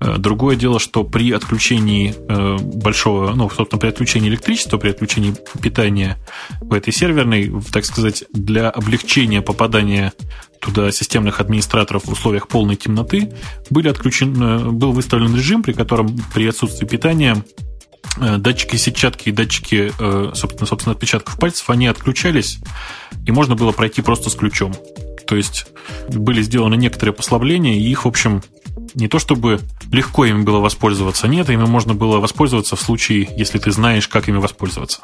[0.00, 5.34] Э, другое дело, что при отключении э, большого, ну, собственно, при отключении электричества, при отключении
[5.60, 6.18] питания
[6.60, 10.12] в этой серверной, так сказать, для облегчения попадания
[10.60, 13.32] туда системных администраторов в условиях полной темноты,
[13.68, 17.44] были отключен, был выставлен режим, при котором при отсутствии питания
[18.16, 19.92] датчики сетчатки и датчики,
[20.36, 22.58] собственно, собственно, отпечатков пальцев, они отключались,
[23.26, 24.72] и можно было пройти просто с ключом.
[25.32, 25.64] То есть
[26.10, 28.42] были сделаны некоторые послабления, и их, в общем,
[28.92, 33.58] не то чтобы легко ими было воспользоваться, нет, ими можно было воспользоваться в случае, если
[33.58, 35.00] ты знаешь, как ими воспользоваться.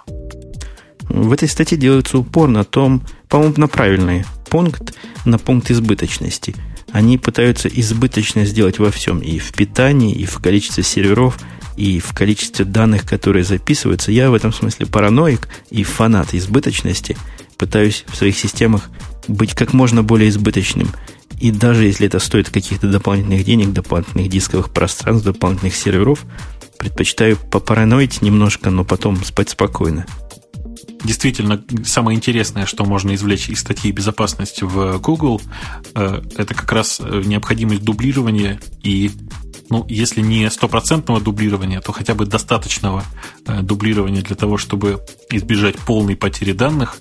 [1.08, 6.54] В этой статье делается упор на том, по-моему, на правильный пункт, на пункт избыточности.
[6.92, 11.38] Они пытаются избыточно сделать во всем, и в питании, и в количестве серверов,
[11.78, 14.12] и в количестве данных, которые записываются.
[14.12, 17.16] Я в этом смысле параноик и фанат избыточности.
[17.58, 18.88] Пытаюсь в своих системах
[19.26, 20.90] быть как можно более избыточным.
[21.40, 26.24] И даже если это стоит каких-то дополнительных денег, дополнительных дисковых пространств, дополнительных серверов,
[26.78, 30.06] предпочитаю попараноить немножко, но потом спать спокойно.
[31.04, 35.40] Действительно, самое интересное, что можно извлечь из статьи безопасности в Google,
[35.94, 39.12] э, это как раз э, необходимость дублирования и
[39.70, 43.04] ну, если не стопроцентного дублирования, то хотя бы достаточного
[43.46, 46.98] э, дублирования для того, чтобы избежать полной потери данных.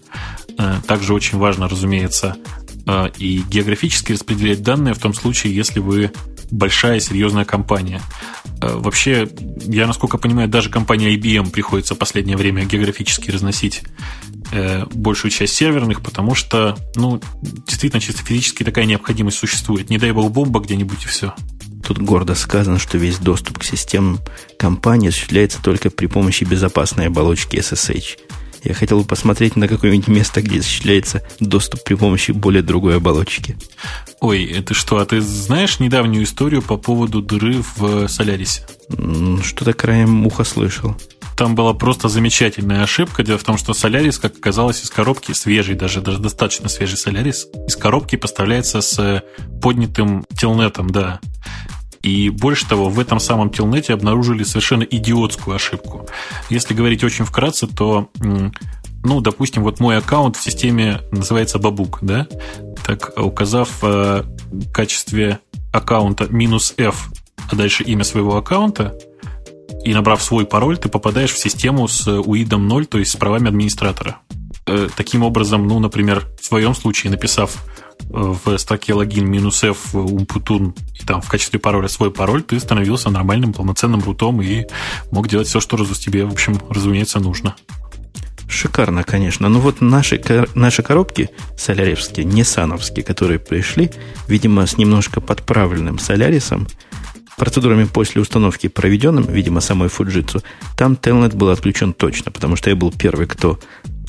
[0.58, 2.38] Э, также очень важно, разумеется,
[2.86, 6.12] э, и географически распределять данные в том случае, если вы
[6.50, 8.02] большая серьезная компания.
[8.62, 9.30] Вообще,
[9.66, 13.84] я, насколько понимаю, даже компания IBM приходится в последнее время географически разносить
[14.94, 19.90] большую часть серверных, потому что, ну, действительно, чисто физически такая необходимость существует.
[19.90, 21.34] Не дай бог бомба где-нибудь и все.
[21.88, 24.20] Тут гордо сказано, что весь доступ к системам
[24.60, 28.18] компании осуществляется только при помощи безопасной оболочки SSH.
[28.64, 33.58] Я хотел бы посмотреть на какое-нибудь место, где осуществляется доступ при помощи более другой оболочки.
[34.20, 38.66] Ой, это что, а ты знаешь недавнюю историю по поводу дыры в Солярисе?
[39.44, 40.96] Что-то краем уха слышал.
[41.38, 43.22] Там была просто замечательная ошибка.
[43.22, 47.46] Дело в том, что Солярис, как оказалось, из коробки, свежий, даже, даже достаточно свежий Солярис,
[47.68, 49.24] из коробки поставляется с
[49.62, 51.20] поднятым телнетом, да.
[52.08, 56.08] И больше того, в этом самом телнете обнаружили совершенно идиотскую ошибку.
[56.50, 58.10] Если говорить очень вкратце, то
[59.04, 62.28] ну, допустим, вот мой аккаунт в системе называется Бабук, да?
[62.86, 65.40] Так, указав э, в качестве
[65.74, 67.10] аккаунта минус F,
[67.52, 68.98] а дальше имя своего аккаунта,
[69.84, 73.50] и набрав свой пароль, ты попадаешь в систему с уидом 0, то есть с правами
[73.50, 74.18] администратора.
[74.66, 77.66] Э, таким образом, ну, например, в своем случае, написав
[78.10, 83.10] в строке логин минус F умпутун и там в качестве пароля свой пароль, ты становился
[83.10, 84.66] нормальным полноценным рутом и
[85.12, 87.56] мог делать все, что раз тебе, в общем, разумеется, нужно.
[88.48, 89.50] Шикарно, конечно.
[89.50, 90.22] Но вот наши,
[90.56, 93.92] наши коробки соляревские, не сановские, которые пришли,
[94.28, 96.68] видимо, с немножко подправленным солярисом,
[97.38, 100.44] процедурами после установки проведенным, видимо, самой Fujitsu,
[100.76, 103.60] там Telnet был отключен точно, потому что я был первый, кто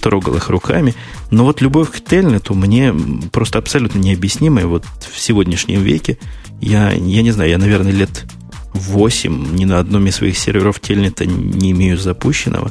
[0.09, 0.95] трогал их руками.
[1.31, 2.95] Но вот любовь к Тельнету мне
[3.31, 6.17] просто абсолютно необъяснимая вот в сегодняшнем веке.
[6.63, 8.25] Я, я не знаю, я, наверное, лет
[8.73, 12.71] 8 ни на одном из своих серверов Тельнета не имею запущенного.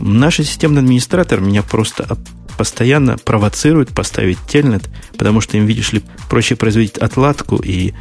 [0.00, 2.18] Наш системный администратор меня просто
[2.58, 7.92] постоянно провоцирует поставить Тельнет, потому что им, видишь ли, проще производить отладку и,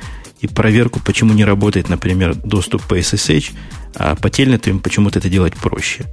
[0.41, 3.51] и проверку, почему не работает, например, доступ по SSH,
[3.93, 6.06] а по Тельнету им почему-то это делать проще.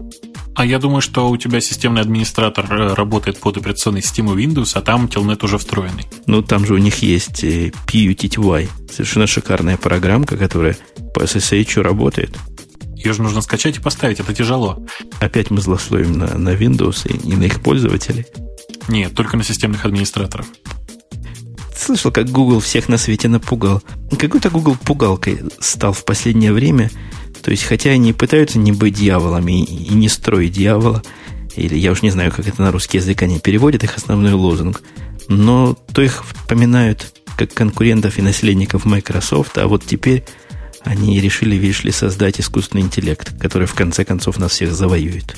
[0.54, 4.82] А я думаю, что у тебя системный администратор э, работает под операционной системой Windows, а
[4.82, 6.06] там Telnet уже встроенный.
[6.26, 8.68] Ну, там же у них есть э, PUTTY.
[8.90, 10.76] Совершенно шикарная программка, которая
[11.14, 12.36] по SSH работает.
[12.94, 14.84] Ее же нужно скачать и поставить, это тяжело.
[15.20, 18.26] Опять мы злословим на, на Windows и, и на их пользователей.
[18.88, 20.46] Нет, только на системных администраторов.
[21.74, 23.82] Слышал, как Google всех на свете напугал.
[24.16, 26.90] Какой-то Google пугалкой стал в последнее время–
[27.42, 31.02] то есть, хотя они пытаются не быть дьяволами и не строить дьявола,
[31.56, 34.82] или я уж не знаю, как это на русский язык они переводят, их основной лозунг,
[35.28, 40.24] но то их вспоминают как конкурентов и наследников Microsoft, а вот теперь
[40.84, 45.36] они решили, видишь ли, создать искусственный интеллект, который в конце концов нас всех завоюет.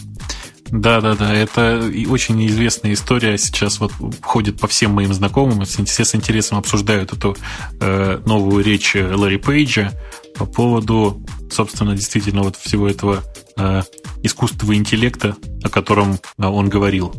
[0.70, 3.36] Да, да, да, это очень известная история.
[3.38, 3.92] Сейчас вот
[4.22, 7.36] ходит по всем моим знакомым, все с интересом обсуждают эту
[7.80, 9.92] э, новую речь Ларри Пейджа
[10.34, 13.22] по поводу, собственно, действительно вот всего этого
[13.56, 13.82] э,
[14.22, 17.14] искусственного интеллекта, о котором э, он говорил.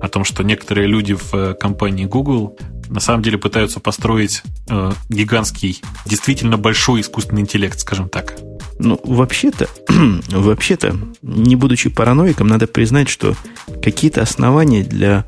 [0.00, 2.56] О том, что некоторые люди в э, компании Google
[2.88, 8.36] на самом деле пытаются построить э, гигантский, действительно большой искусственный интеллект, скажем так.
[8.78, 9.68] Ну, вообще-то,
[10.28, 13.34] вообще-то, не будучи параноиком, надо признать, что
[13.82, 15.26] какие-то основания для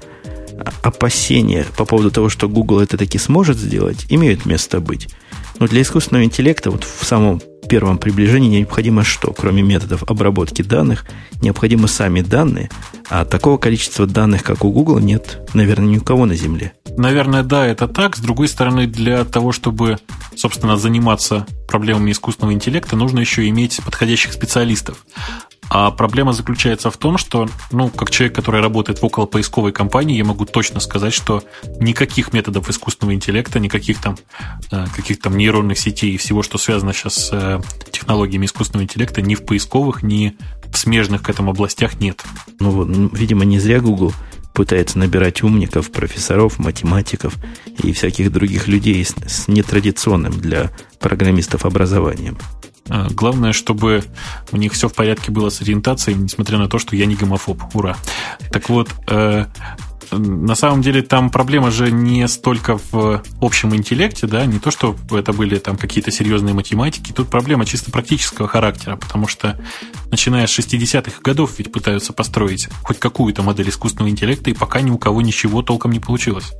[0.82, 5.08] опасения по поводу того, что Google это таки сможет сделать, имеют место быть.
[5.60, 9.32] Но для искусственного интеллекта вот в самом первом приближении необходимо что?
[9.32, 11.04] Кроме методов обработки данных,
[11.42, 12.70] необходимы сами данные,
[13.10, 16.72] а такого количества данных, как у Google, нет, наверное, ни у кого на Земле.
[16.96, 18.16] Наверное, да, это так.
[18.16, 19.98] С другой стороны, для того, чтобы,
[20.34, 25.04] собственно, заниматься проблемами искусственного интеллекта, нужно еще иметь подходящих специалистов.
[25.72, 30.16] А проблема заключается в том, что, ну, как человек, который работает в около поисковой компании,
[30.16, 31.44] я могу точно сказать, что
[31.78, 34.16] никаких методов искусственного интеллекта, никаких там,
[34.72, 37.60] э, каких там нейронных сетей и всего, что связано сейчас с э,
[37.92, 40.36] технологиями искусственного интеллекта, ни в поисковых, ни
[40.72, 42.20] в смежных к этому областях нет.
[42.58, 44.12] Ну, видимо, не зря Google
[44.52, 47.34] пытается набирать умников, профессоров, математиков
[47.80, 52.38] и всяких других людей с, с нетрадиционным для программистов образованием.
[52.90, 54.04] А, главное, чтобы
[54.52, 57.62] у них все в порядке было с ориентацией, несмотря на то, что я не гомофоб.
[57.74, 57.96] Ура.
[58.52, 59.46] Так вот, э,
[60.12, 64.96] на самом деле там проблема же не столько в общем интеллекте, да, не то, что
[65.12, 69.58] это были там какие-то серьезные математики, тут проблема чисто практического характера, потому что
[70.10, 74.90] начиная с 60-х годов ведь пытаются построить хоть какую-то модель искусственного интеллекта, и пока ни
[74.90, 76.52] у кого ничего толком не получилось.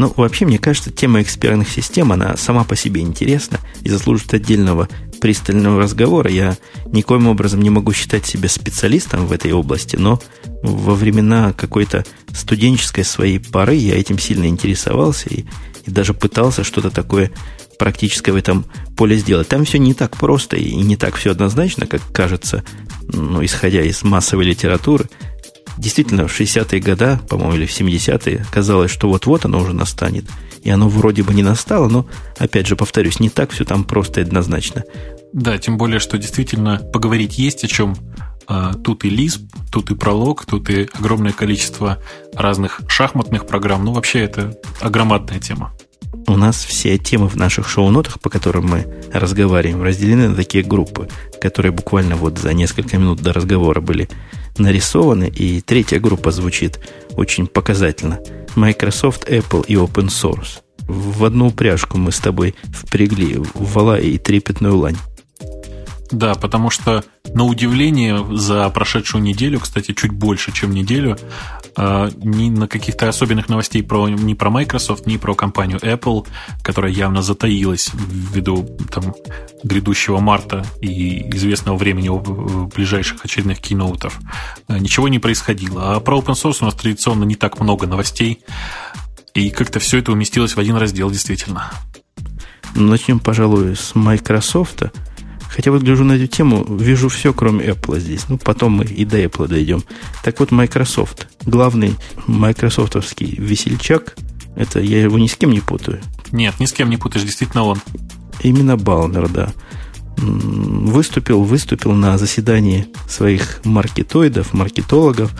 [0.00, 4.88] Ну, вообще, мне кажется, тема экспертных систем, она сама по себе интересна и заслужит отдельного
[5.20, 6.30] пристального разговора.
[6.30, 10.18] Я никоим образом не могу считать себя специалистом в этой области, но
[10.62, 15.44] во времена какой-то студенческой своей поры я этим сильно интересовался и,
[15.84, 17.30] и даже пытался что-то такое
[17.78, 18.64] практическое в этом
[18.96, 19.48] поле сделать.
[19.48, 22.64] Там все не так просто и не так все однозначно, как кажется,
[23.12, 25.10] ну, исходя из массовой литературы.
[25.80, 30.26] Действительно, в 60-е годы, по-моему, или в 70-е, казалось, что вот-вот оно уже настанет.
[30.62, 32.06] И оно вроде бы не настало, но,
[32.36, 34.84] опять же, повторюсь, не так все там просто и однозначно.
[35.32, 37.96] Да, тем более, что действительно поговорить есть о чем.
[38.46, 39.40] А, тут и Lisp,
[39.72, 42.02] тут и пролог, тут и огромное количество
[42.34, 43.82] разных шахматных программ.
[43.82, 45.72] Ну, вообще, это огромадная тема.
[46.30, 51.08] У нас все темы в наших шоу-нотах, по которым мы разговариваем, разделены на такие группы,
[51.40, 54.08] которые буквально вот за несколько минут до разговора были
[54.56, 56.78] нарисованы, и третья группа звучит
[57.16, 58.20] очень показательно.
[58.54, 60.60] Microsoft, Apple и Open Source.
[60.78, 64.98] В одну упряжку мы с тобой впрягли вала и трепетную лань.
[66.12, 67.04] Да, потому что,
[67.34, 71.16] на удивление, за прошедшую неделю, кстати, чуть больше, чем неделю,
[71.76, 76.26] ни на каких-то особенных новостей про, ни про Microsoft, ни про компанию Apple,
[76.62, 79.14] которая явно затаилась ввиду там,
[79.62, 82.10] грядущего марта и известного времени
[82.74, 84.18] ближайших очередных кейноутов,
[84.68, 85.94] а, ничего не происходило.
[85.94, 88.40] А про open source у нас традиционно не так много новостей,
[89.34, 91.70] и как-то все это уместилось в один раздел, действительно.
[92.74, 94.82] Начнем, пожалуй, с Microsoft.
[95.50, 98.28] Хотя вот гляжу на эту тему, вижу все, кроме Apple здесь.
[98.28, 99.82] Ну, потом мы и до Apple дойдем.
[100.22, 101.26] Так вот, Microsoft.
[101.44, 101.96] Главный
[102.26, 104.16] майкрософтовский весельчак,
[104.54, 106.00] это я его ни с кем не путаю.
[106.30, 107.78] Нет, ни с кем не путаешь, действительно он.
[108.42, 109.52] Именно Балмер, да.
[110.16, 115.32] Выступил, выступил на заседании своих маркетоидов, маркетологов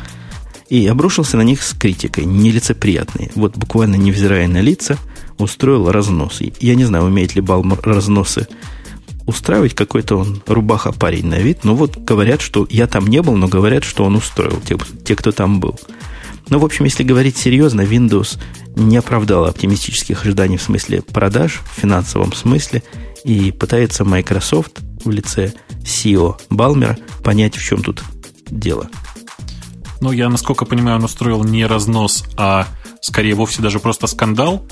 [0.69, 3.31] и обрушился на них с критикой, нелицеприятной.
[3.37, 4.97] Вот буквально невзирая на лица,
[5.39, 6.41] устроил разнос.
[6.61, 8.49] Я не знаю, умеет ли Балмер разносы
[9.31, 11.61] устраивать какой-то он рубаха парень на вид.
[11.65, 15.17] Ну вот говорят, что я там не был, но говорят, что он устроил, те, те
[15.17, 15.79] кто там был.
[16.51, 18.39] Ну, в общем, если говорить серьезно, Windows
[18.77, 22.83] не оправдала оптимистических ожиданий в смысле продаж, в финансовом смысле,
[23.25, 25.53] и пытается Microsoft в лице
[25.83, 28.03] CEO Балмера понять, в чем тут
[28.51, 28.89] дело.
[30.01, 32.67] Ну, я, насколько понимаю, он устроил не разнос, а
[33.01, 34.67] скорее вовсе даже просто скандал,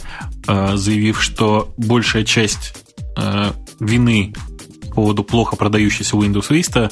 [0.46, 2.74] э, заявив, что большая часть
[3.16, 4.34] э, вины
[4.88, 6.90] по поводу плохо продающейся Windows Vista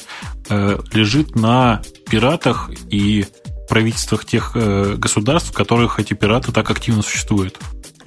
[0.49, 3.25] э, лежит на пиратах и
[3.67, 7.59] правительствах тех э, государств, в которых эти пираты так активно существуют.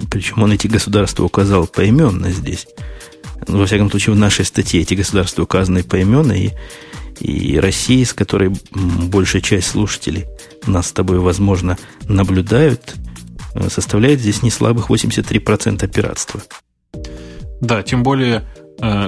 [0.09, 2.67] Причем он эти государства указал поименно здесь.
[3.47, 6.51] Во всяком случае, в нашей статье эти государства указаны поименно, и,
[7.19, 10.25] и Россия, с которой большая часть слушателей
[10.65, 11.77] нас с тобой, возможно,
[12.07, 12.95] наблюдают,
[13.53, 16.41] э, составляет здесь не слабых 83% пиратства.
[17.61, 18.47] Да, тем более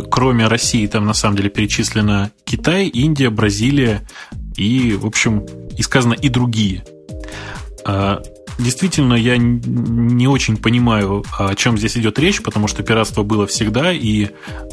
[0.09, 4.07] кроме России, там на самом деле перечислено Китай, Индия, Бразилия
[4.55, 5.45] и, в общем,
[5.77, 6.83] и сказано и другие.
[7.85, 8.19] Э,
[8.59, 13.91] действительно, я не очень понимаю, о чем здесь идет речь, потому что пиратство было всегда,
[13.91, 14.25] и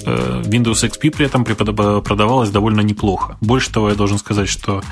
[0.05, 3.39] э, Windows XP при этом продавалось довольно неплохо.
[3.41, 4.83] Больше того, я должен сказать, что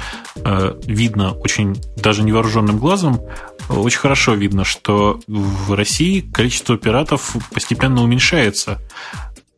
[0.86, 3.20] видно очень, даже невооруженным глазом,
[3.68, 8.78] очень хорошо видно, что в России количество пиратов постепенно уменьшается.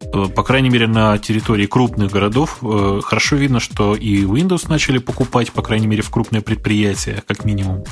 [0.01, 4.99] Э, по крайней мере, на территории крупных городов э, хорошо видно, что и Windows начали
[4.99, 7.85] покупать, по крайней мере, в крупные предприятия, как минимум.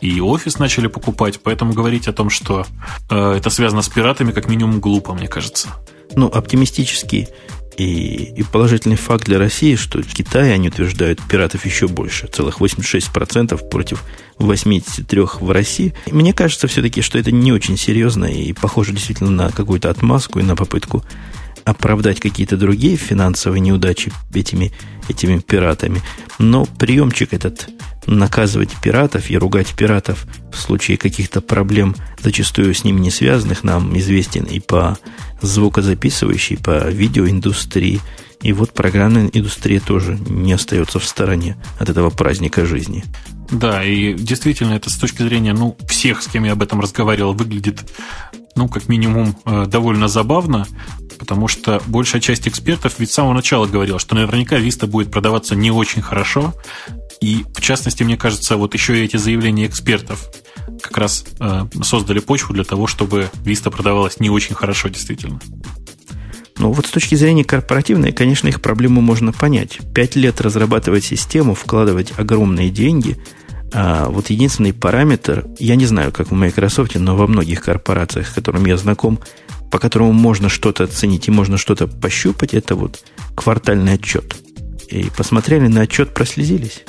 [0.00, 2.66] и офис начали покупать, поэтому говорить о том, что
[3.10, 5.68] э, это связано с пиратами, как минимум глупо, мне кажется.
[6.14, 7.28] Ну, оптимистический
[7.76, 12.60] и, и положительный факт для России, что в Китае, они утверждают, пиратов еще больше, целых
[12.60, 14.04] 86% против
[14.38, 15.94] 83% в России.
[16.10, 20.42] Мне кажется все-таки, что это не очень серьезно и похоже действительно на какую-то отмазку и
[20.42, 21.04] на попытку
[21.64, 24.72] оправдать какие-то другие финансовые неудачи этими,
[25.08, 26.02] этими пиратами.
[26.38, 27.68] Но приемчик этот
[28.06, 33.96] наказывать пиратов и ругать пиратов в случае каких-то проблем, зачастую с ними не связанных, нам
[33.98, 34.98] известен и по
[35.40, 38.00] звукозаписывающей, по видеоиндустрии.
[38.40, 43.04] И вот программная индустрия тоже не остается в стороне от этого праздника жизни.
[43.50, 47.34] Да, и действительно, это с точки зрения ну, всех, с кем я об этом разговаривал,
[47.34, 47.84] выглядит
[48.56, 50.66] ну, как минимум, э, довольно забавно,
[51.18, 55.54] потому что большая часть экспертов ведь с самого начала говорила, что наверняка Vista будет продаваться
[55.54, 56.54] не очень хорошо,
[57.22, 60.28] и, в частности, мне кажется, вот еще и эти заявления экспертов
[60.82, 65.40] как раз э, создали почву для того, чтобы Vista продавалась не очень хорошо, действительно.
[66.58, 69.78] Ну, вот с точки зрения корпоративной, конечно, их проблему можно понять.
[69.94, 73.16] Пять лет разрабатывать систему, вкладывать огромные деньги,
[73.72, 78.32] а вот единственный параметр, я не знаю, как в Microsoft, но во многих корпорациях, с
[78.32, 79.20] которыми я знаком,
[79.70, 83.04] по которому можно что-то оценить и можно что-то пощупать, это вот
[83.36, 84.34] квартальный отчет.
[84.88, 86.82] И посмотрели на отчет, прослезились.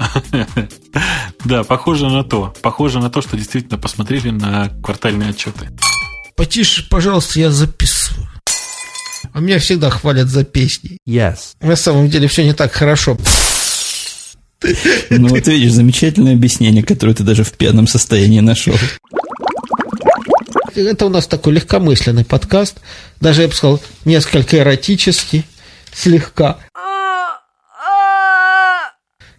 [1.44, 2.54] Да, похоже на то.
[2.62, 5.70] Похоже на то, что действительно посмотрели на квартальные отчеты.
[6.36, 8.28] Потише, пожалуйста, я записываю.
[9.32, 10.98] А меня всегда хвалят за песни.
[11.08, 11.54] Yes.
[11.60, 13.16] На самом деле все не так хорошо.
[15.10, 18.74] Ну вот видишь, замечательное объяснение, которое ты даже в пьяном состоянии нашел.
[20.74, 22.78] Это у нас такой легкомысленный подкаст.
[23.20, 25.44] Даже, я бы сказал, несколько эротический,
[25.92, 26.58] слегка.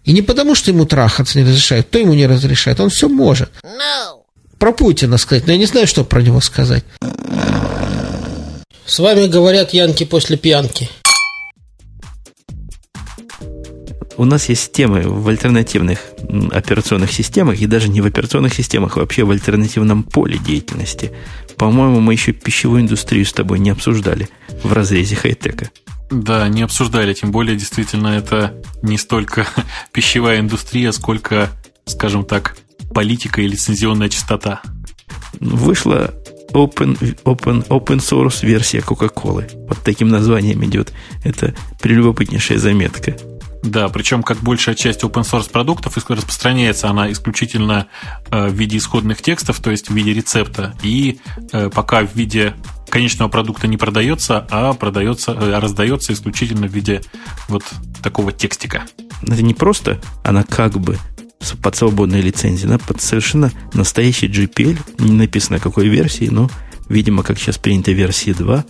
[0.04, 3.50] И не потому, что ему трахаться не разрешают, кто ему не разрешает, он все может.
[3.62, 4.22] No.
[4.58, 6.84] Про Путина сказать, но я не знаю, что про него сказать.
[8.86, 10.88] С вами говорят Янки после пьянки.
[14.16, 15.98] У нас есть темы в альтернативных
[16.52, 21.12] операционных системах, и даже не в операционных системах, а вообще в альтернативном поле деятельности.
[21.56, 24.28] По-моему, мы еще пищевую индустрию с тобой не обсуждали
[24.62, 25.70] в разрезе хай-тека.
[26.12, 29.46] Да, не обсуждали, тем более действительно это не столько
[29.92, 31.48] пищевая индустрия, сколько,
[31.86, 32.56] скажем так,
[32.94, 34.60] политика и лицензионная частота.
[35.40, 36.12] Вышла
[36.52, 39.50] open, open, open source версия Coca-Cola.
[39.66, 40.92] Вот таким названием идет.
[41.24, 43.16] Это прелюбопытнейшая заметка.
[43.62, 47.86] Да, причем как большая часть open source продуктов распространяется она исключительно
[48.30, 51.20] э, в виде исходных текстов, то есть в виде рецепта, и
[51.52, 52.54] э, пока в виде
[52.92, 57.00] конечного продукта не продается, а продается, а раздается исключительно в виде
[57.48, 57.64] вот
[58.02, 58.84] такого текстика.
[59.22, 60.98] Это не просто она как бы
[61.62, 66.50] под свободной лицензией, она под совершенно настоящий GPL, не написано какой версии, но,
[66.90, 68.64] видимо, как сейчас принято версии 2,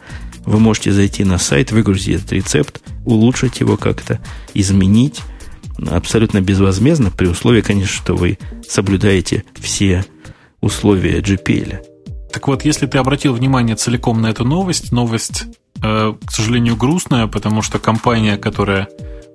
[0.46, 4.20] вы можете зайти на сайт, выгрузить этот рецепт, улучшить его как-то,
[4.54, 5.20] изменить
[5.90, 10.04] абсолютно безвозмездно, при условии, конечно, что вы соблюдаете все
[10.60, 11.91] условия GPL.
[12.32, 15.44] Так вот, если ты обратил внимание целиком на эту новость, новость,
[15.82, 18.88] э, к сожалению, грустная, потому что компания, которая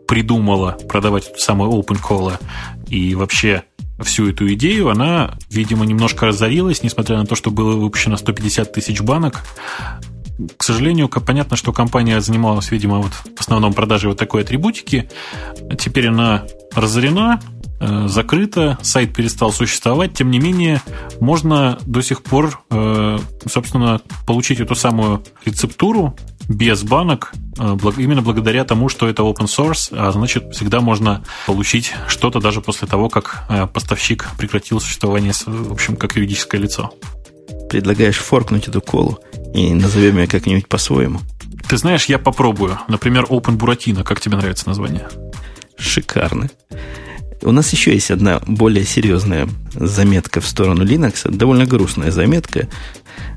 [0.07, 2.39] придумала продавать эту самую OpenCall
[2.87, 3.63] и вообще
[3.99, 9.01] всю эту идею, она, видимо, немножко разорилась, несмотря на то, что было выпущено 150 тысяч
[9.01, 9.43] банок.
[10.55, 15.09] К сожалению, понятно, что компания занималась, видимо, вот в основном продажей вот такой атрибутики.
[15.79, 16.45] Теперь она
[16.75, 17.39] разорена,
[17.79, 20.81] закрыто, сайт перестал существовать, тем не менее,
[21.19, 23.19] можно до сих пор, э,
[23.49, 26.15] собственно, получить эту самую рецептуру
[26.49, 31.93] без банок, э, именно благодаря тому, что это open source, а значит, всегда можно получить
[32.07, 36.91] что-то даже после того, как поставщик прекратил существование, в общем, как юридическое лицо.
[37.69, 39.19] Предлагаешь форкнуть эту колу
[39.53, 41.19] и назовем ее как-нибудь по-своему?
[41.67, 42.79] Ты знаешь, я попробую.
[42.87, 44.03] Например, Open Buratino.
[44.03, 45.09] Как тебе нравится название?
[45.77, 46.49] Шикарно.
[47.41, 52.67] У нас еще есть одна более серьезная заметка в сторону Linux, довольно грустная заметка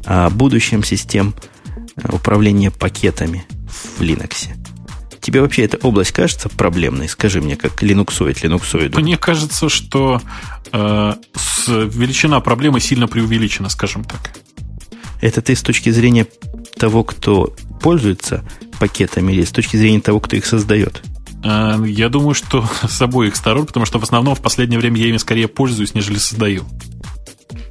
[0.04, 1.34] о будущем систем
[1.96, 3.44] э, управления пакетами
[3.98, 4.48] в Linux.
[5.20, 7.08] Тебе вообще эта область кажется проблемной?
[7.08, 8.98] Скажи мне, как линуксоид, линуксоиду.
[9.00, 10.22] Мне кажется, что
[10.72, 11.14] э,
[11.68, 14.32] величина проблемы сильно преувеличена, скажем так.
[15.20, 16.26] Это ты с точки зрения
[16.78, 18.42] того, кто пользуется
[18.78, 21.02] пакетами, или с точки зрения того, кто их создает?
[21.44, 25.08] Э, я думаю, что с обоих сторон, потому что в основном в последнее время я
[25.08, 26.64] ими скорее пользуюсь, нежели создаю.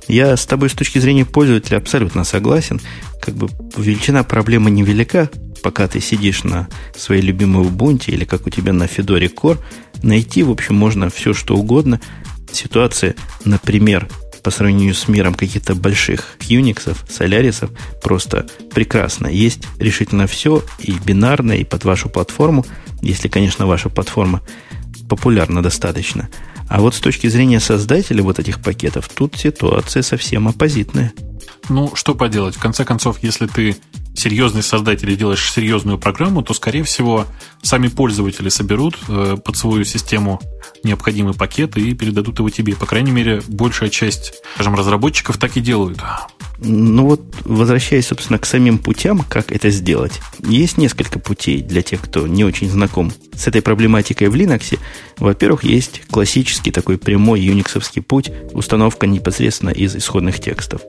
[0.07, 2.82] Я с тобой с точки зрения пользователя абсолютно согласен.
[3.22, 3.47] Как бы
[3.78, 5.30] величина проблемы невелика,
[5.61, 9.59] пока ты сидишь на своей любимой Ubuntu или как у тебя на Fedora Core.
[10.01, 12.01] Найти, в общем, можно все, что угодно.
[12.51, 13.15] ситуация,
[13.45, 14.07] например,
[14.44, 17.70] по сравнению с миром каких-то больших Unix, Solaris,
[18.02, 19.28] просто прекрасно.
[19.28, 22.66] Есть решительно все, и бинарное, и под вашу платформу,
[23.02, 24.42] если, конечно, ваша платформа
[25.08, 26.30] популярна достаточно.
[26.70, 31.14] А вот с точки зрения создателя вот этих пакетов, тут ситуация совсем оппозитная.
[31.68, 32.56] Ну, что поделать?
[32.56, 33.76] В конце концов, если ты
[34.16, 37.26] серьезный создатель и делаешь серьезную программу, то, скорее всего,
[37.62, 40.42] сами пользователи соберут э, под свою систему
[40.84, 42.76] необходимый пакет и передадут его тебе.
[42.76, 46.00] По крайней мере, большая часть, скажем, разработчиков так и делают.
[46.62, 52.02] Ну вот, возвращаясь, собственно, к самим путям, как это сделать, есть несколько путей для тех,
[52.02, 54.78] кто не очень знаком с этой проблематикой в Linux.
[55.18, 60.82] Во-первых, есть классический такой прямой юниксовский путь, установка непосредственно из исходных текстов.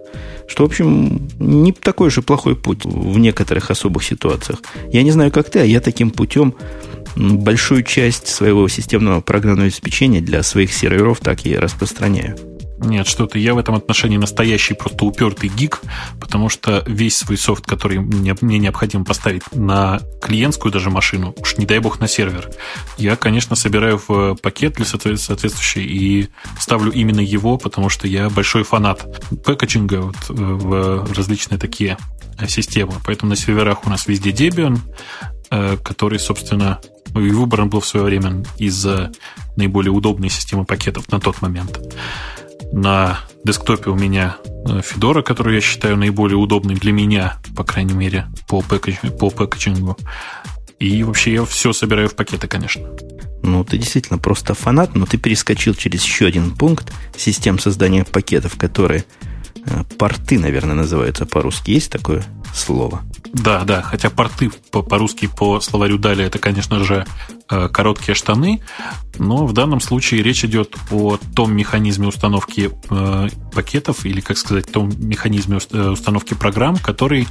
[0.48, 4.58] Что, в общем, не такой и плохой путь в некоторых особых ситуациях.
[4.92, 6.56] Я не знаю, как ты, а я таким путем
[7.20, 12.36] большую часть своего системного программного обеспечения для своих серверов так и распространяю.
[12.82, 15.82] Нет, что-то я в этом отношении настоящий просто упертый гик,
[16.18, 21.58] потому что весь свой софт, который мне, мне необходимо поставить на клиентскую даже машину, уж
[21.58, 22.48] не дай бог на сервер,
[22.96, 28.62] я, конечно, собираю в пакет для соответствующий и ставлю именно его, потому что я большой
[28.62, 29.06] фанат
[29.44, 31.98] пэкэджинга вот, э, в различные такие
[32.38, 32.94] э, системы.
[33.04, 34.78] Поэтому на серверах у нас везде Debian,
[35.20, 36.80] э, который, собственно,
[37.14, 38.86] и выбран был в свое время из
[39.56, 41.78] наиболее удобной системы пакетов на тот момент.
[42.72, 47.94] На десктопе у меня э, Fedora, которую я считаю наиболее удобной для меня, по крайней
[47.94, 49.96] мере, по, пэкэдж, по пэкэджингу.
[50.78, 52.88] И вообще я все собираю в пакеты, конечно.
[53.42, 58.56] Ну, ты действительно просто фанат, но ты перескочил через еще один пункт систем создания пакетов,
[58.56, 59.29] которые э,
[59.98, 61.72] порты, наверное, называются по-русски.
[61.72, 63.02] Есть такое слово?
[63.32, 67.06] Да, да, хотя порты по-русски по словарю дали, это, конечно же,
[67.48, 68.60] э, короткие штаны,
[69.18, 74.70] но в данном случае речь идет о том механизме установки э, пакетов, или, как сказать,
[74.72, 77.28] том механизме э, установки программ, который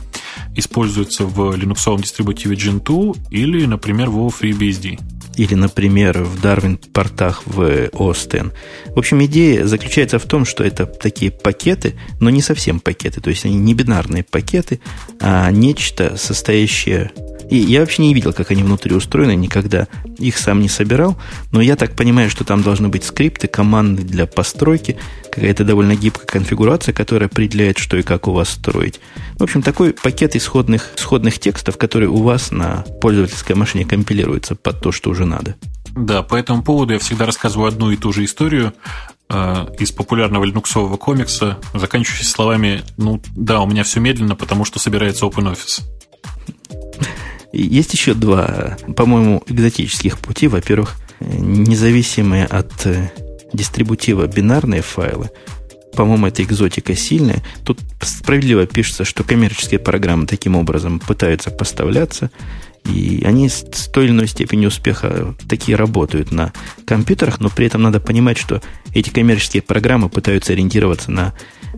[0.56, 5.00] используется в линуксовом дистрибутиве Gentoo или, например, в FreeBSD
[5.40, 8.28] или, например, в Darwin портах в X.
[8.88, 13.30] В общем, идея заключается в том, что это такие пакеты, но не совсем пакеты, то
[13.30, 14.82] есть они не бинарные пакеты,
[15.22, 17.12] а нечто состоящее
[17.50, 19.88] и я вообще не видел, как они внутри устроены, никогда
[20.20, 21.18] их сам не собирал,
[21.52, 24.98] но я так понимаю, что там должны быть скрипты, команды для постройки,
[25.32, 29.00] какая-то довольно гибкая конфигурация, которая определяет, что и как у вас строить.
[29.40, 34.82] В общем, такой пакет исходных, исходных текстов, который у вас на пользовательской машине компилируется под
[34.82, 35.56] то, что уже надо.
[35.96, 38.74] Да, по этому поводу я всегда рассказываю одну и ту же историю
[39.30, 44.80] э, из популярного линуксового комикса, заканчивающейся словами «Ну да, у меня все медленно, потому что
[44.80, 45.82] собирается OpenOffice».
[47.52, 50.48] Есть еще два, по-моему, экзотических пути.
[50.48, 53.12] Во-первых, независимые от э,
[53.54, 55.32] дистрибутива бинарные файлы.
[55.94, 57.44] По-моему, это экзотика сильная.
[57.66, 62.30] Тут справедливо пишется, что коммерческие программы таким образом пытаются поставляться.
[62.86, 66.54] И они с той или иной степенью успеха такие работают на
[66.86, 68.62] компьютерах, но при этом надо понимать, что
[68.94, 71.34] эти коммерческие программы пытаются ориентироваться на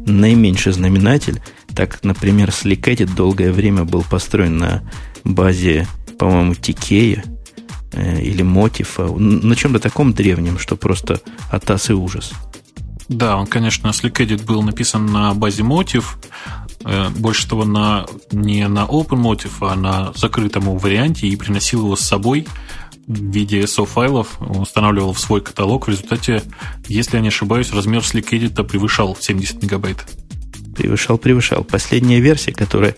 [0.05, 1.41] наименьший знаменатель.
[1.75, 4.83] Так, например, Slicked долгое время был построен на
[5.23, 5.87] базе,
[6.17, 7.23] по-моему, Тикея
[7.93, 12.31] э, или Мотифа, на чем-то таком древнем, что просто атас и ужас.
[13.07, 16.05] Да, он, конечно, Slick был написан на базе Motif,
[17.17, 22.47] больше того, на, не на OpenMotive, а на закрытом варианте и приносил его с собой
[23.07, 25.87] в виде SO файлов, устанавливал в свой каталог.
[25.87, 26.43] В результате,
[26.87, 30.05] если я не ошибаюсь, размер Slick превышал 70 мегабайт.
[30.75, 31.63] Превышал, превышал.
[31.63, 32.95] Последняя версия, которая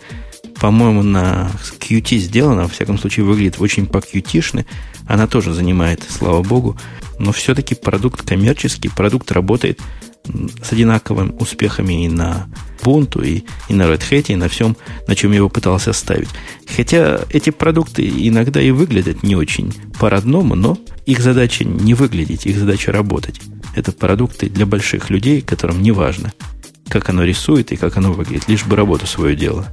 [0.59, 4.65] по-моему, на Qt сделана, во всяком случае, выглядит очень по-qt
[5.07, 6.77] Она тоже занимает, слава богу.
[7.19, 9.81] Но все-таки продукт коммерческий, продукт работает
[10.25, 12.47] с одинаковыми успехами и на
[12.83, 14.75] Ubuntu, и, и на Red Hat, и на всем,
[15.07, 16.29] на чем его пытался ставить.
[16.75, 22.57] Хотя эти продукты иногда и выглядят не очень по-родному, но их задача не выглядеть, их
[22.57, 23.39] задача работать.
[23.75, 26.33] Это продукты для больших людей, которым не важно,
[26.89, 29.67] как оно рисует и как оно выглядит, лишь бы работу свою дело.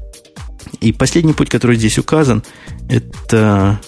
[0.81, 2.43] И последний путь, который здесь указан,
[2.89, 3.81] это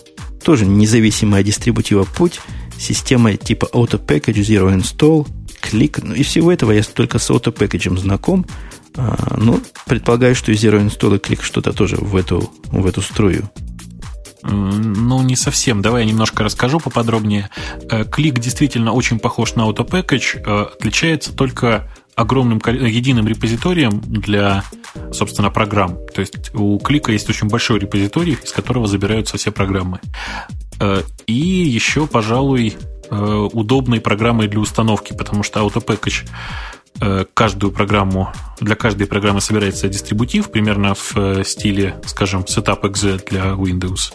[0.44, 2.40] тоже независимый от дистрибутива путь,
[2.78, 5.26] система типа Auto Package, Zero Install,
[5.60, 6.00] клик.
[6.02, 8.44] Ну, из всего этого я только с Auto Package знаком.
[8.96, 13.00] А, ну, предполагаю, что и Zero Install и клик что-то тоже в эту, в эту
[13.00, 13.50] струю.
[14.42, 15.82] Ну, не совсем.
[15.82, 17.48] Давай я немножко расскажу поподробнее.
[17.88, 24.64] Э, клик действительно очень похож на Auto Package, э, отличается только огромным единым репозиторием для,
[25.12, 25.96] собственно, программ.
[26.12, 30.00] То есть у Клика есть очень большой репозиторий, из которого забираются все программы.
[30.80, 32.76] Э, и еще, пожалуй,
[33.10, 36.26] удобной программой для установки, потому что AutoPackage
[37.34, 44.14] каждую программу, для каждой программы собирается дистрибутив, примерно в э, стиле, скажем, Setup.exe для Windows.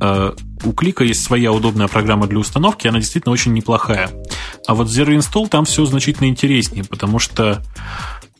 [0.00, 0.32] Э,
[0.64, 4.10] у Клика есть своя удобная программа для установки, она действительно очень неплохая.
[4.66, 7.62] А вот Zero Install там все значительно интереснее, потому что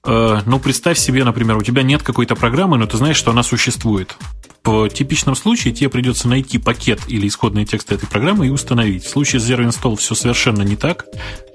[0.04, 3.42] Э, ну, представь себе, например, у тебя нет какой-то программы, но ты знаешь, что она
[3.42, 4.16] существует.
[4.64, 9.04] В типичном случае тебе придется найти пакет или исходные тексты этой программы и установить.
[9.04, 11.06] В случае с Zero Install все совершенно не так.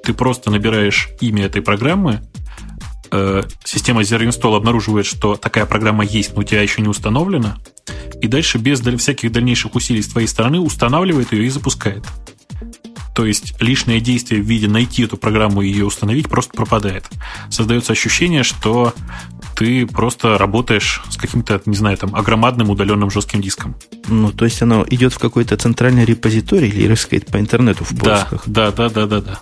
[0.03, 2.21] Ты просто набираешь имя этой программы,
[3.11, 7.57] э, система Zero Install обнаруживает, что такая программа есть, но у тебя еще не установлена,
[8.21, 12.03] и дальше без всяких дальнейших усилий с твоей стороны устанавливает ее и запускает.
[13.15, 17.05] То есть лишнее действие в виде найти эту программу и ее установить просто пропадает.
[17.49, 18.93] Создается ощущение, что
[19.55, 23.75] ты просто работаешь с каким-то, не знаю, там, огромадным удаленным жестким диском.
[24.09, 28.43] Ну, то есть оно идет в какой-то центральный репозиторий или рыскает по интернету в поисках?
[28.47, 29.39] Да, да, да, да, да.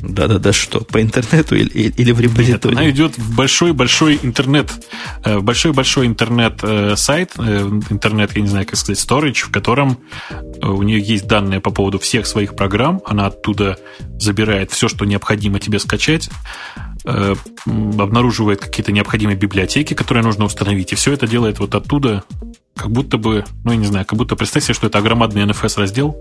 [0.00, 2.74] Да-да-да, что, по интернету или, или в репозитории?
[2.74, 4.70] Нет, она идет в большой-большой интернет,
[5.24, 9.98] э, большой-большой интернет-сайт, э, э, интернет, я не знаю, как сказать, storage, в котором
[10.62, 13.78] у нее есть данные по поводу всех своих программ, она оттуда
[14.18, 16.30] забирает все, что необходимо тебе скачать,
[17.04, 22.24] обнаруживает какие-то необходимые библиотеки, которые нужно установить, и все это делает вот оттуда
[22.78, 25.80] как будто бы, ну, я не знаю, как будто представь себе, что это огромадный NFS
[25.80, 26.16] раздел,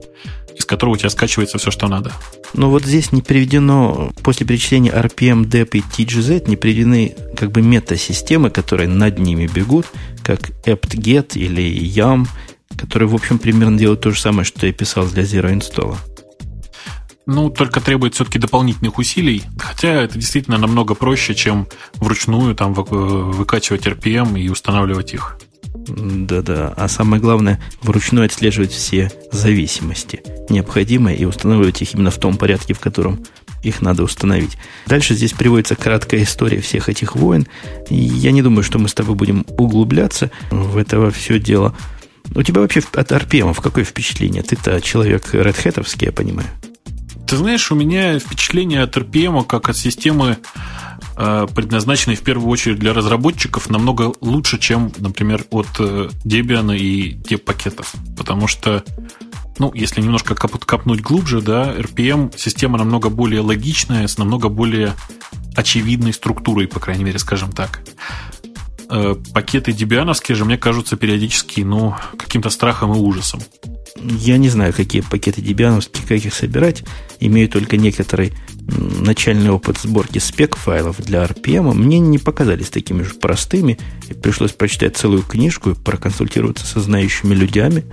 [0.56, 2.12] из которого у тебя скачивается все, что надо.
[2.54, 7.62] Но вот здесь не приведено, после перечисления RPM, DEP и TGZ, не приведены как бы
[7.62, 9.86] мета-системы, которые над ними бегут,
[10.24, 12.28] как apt-get или yam,
[12.76, 15.96] которые, в общем, примерно делают то же самое, что я писал для Zero Install.
[17.28, 19.44] Ну, только требует все-таки дополнительных усилий.
[19.60, 25.38] Хотя это действительно намного проще, чем вручную там выкачивать RPM и устанавливать их.
[25.88, 26.74] Да-да.
[26.76, 32.74] А самое главное, вручную отслеживать все зависимости необходимые и устанавливать их именно в том порядке,
[32.74, 33.20] в котором
[33.64, 34.58] их надо установить.
[34.86, 37.48] Дальше здесь приводится краткая история всех этих войн.
[37.90, 41.76] И я не думаю, что мы с тобой будем углубляться в это все дело.
[42.36, 44.44] У тебя вообще от RPM какое впечатление?
[44.44, 46.48] Ты-то человек Hat, я понимаю.
[47.28, 50.38] Ты знаешь, у меня впечатление от RPM как от системы
[51.18, 57.96] предназначенный в первую очередь для разработчиков, намного лучше, чем, например, от э, Debian и Dev-пакетов.
[58.16, 58.84] Потому что,
[59.58, 64.94] ну, если немножко кап копнуть глубже, да, RPM система намного более логичная, с намного более
[65.56, 67.82] очевидной структурой, по крайней мере, скажем так.
[68.92, 73.42] Э, пакеты дебиановские же мне кажутся периодически, ну, каким-то страхом и ужасом.
[74.00, 76.84] Я не знаю, какие пакеты дебиановские, как их собирать.
[77.20, 78.34] Имею только некоторый
[78.68, 81.74] начальный опыт сборки спек-файлов для RPM.
[81.74, 83.80] Мне не показались такими же простыми.
[84.10, 87.84] И пришлось прочитать целую книжку и проконсультироваться со знающими людьми.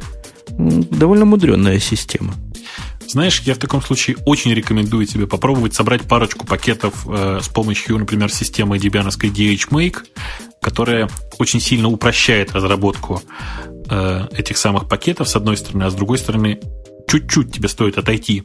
[0.59, 2.35] Довольно мудренная система.
[3.07, 7.99] Знаешь, я в таком случае очень рекомендую тебе попробовать собрать парочку пакетов э, с помощью,
[7.99, 9.99] например, системы Debianovской DHMake,
[10.61, 11.09] которая
[11.39, 13.23] очень сильно упрощает разработку
[13.91, 16.61] э, этих самых пакетов, с одной стороны, а с другой стороны,
[17.09, 18.45] чуть-чуть тебе стоит отойти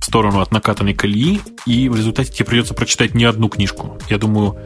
[0.00, 3.98] в сторону от накатанной колеи, и в результате тебе придется прочитать не одну книжку.
[4.08, 4.56] Я думаю,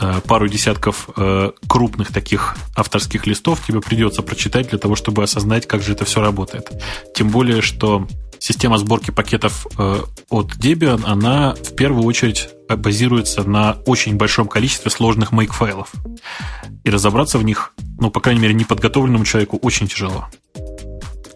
[0.00, 5.66] э, пару десятков э, крупных таких авторских листов тебе придется прочитать для того, чтобы осознать,
[5.66, 6.70] как же это все работает.
[7.14, 8.06] Тем более, что
[8.38, 14.90] система сборки пакетов э, от Debian, она в первую очередь базируется на очень большом количестве
[14.90, 15.88] сложных make-файлов.
[16.84, 20.28] И разобраться в них, ну, по крайней мере, неподготовленному человеку очень тяжело.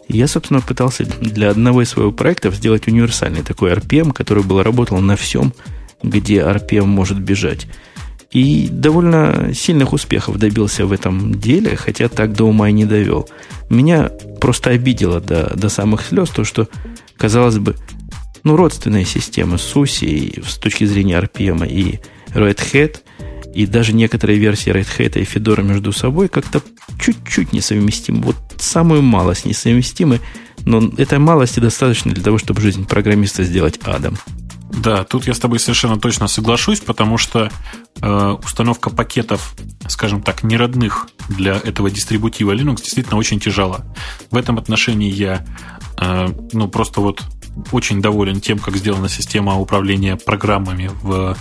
[0.09, 4.99] Я, собственно, пытался для одного из своего проекта сделать универсальный такой RPM, который бы работал
[4.99, 5.53] на всем,
[6.03, 7.67] где RPM может бежать.
[8.31, 13.29] И довольно сильных успехов добился в этом деле, хотя так до ума и не довел.
[13.71, 16.69] Меня просто обидело до, до самых слез то, что,
[17.17, 17.75] казалось бы,
[18.45, 22.99] ну, родственная система SUSE с точки зрения RPM и Red Hat,
[23.57, 26.61] и даже некоторые версии Red Hat и Fedora между собой как-то
[27.01, 28.23] чуть-чуть несовместимы.
[28.23, 30.21] Вот самую малость несовместимы,
[30.67, 34.19] но этой малости достаточно для того, чтобы жизнь программиста сделать адом.
[34.71, 37.51] Да, тут я с тобой совершенно точно соглашусь, потому что
[38.03, 39.55] э, установка пакетов,
[39.89, 43.87] скажем так, неродных для этого дистрибутива Linux действительно очень тяжела.
[44.31, 45.47] В этом отношении я
[45.99, 47.23] э, ну, просто вот
[47.73, 51.37] очень доволен тем, как сделана система управления программами в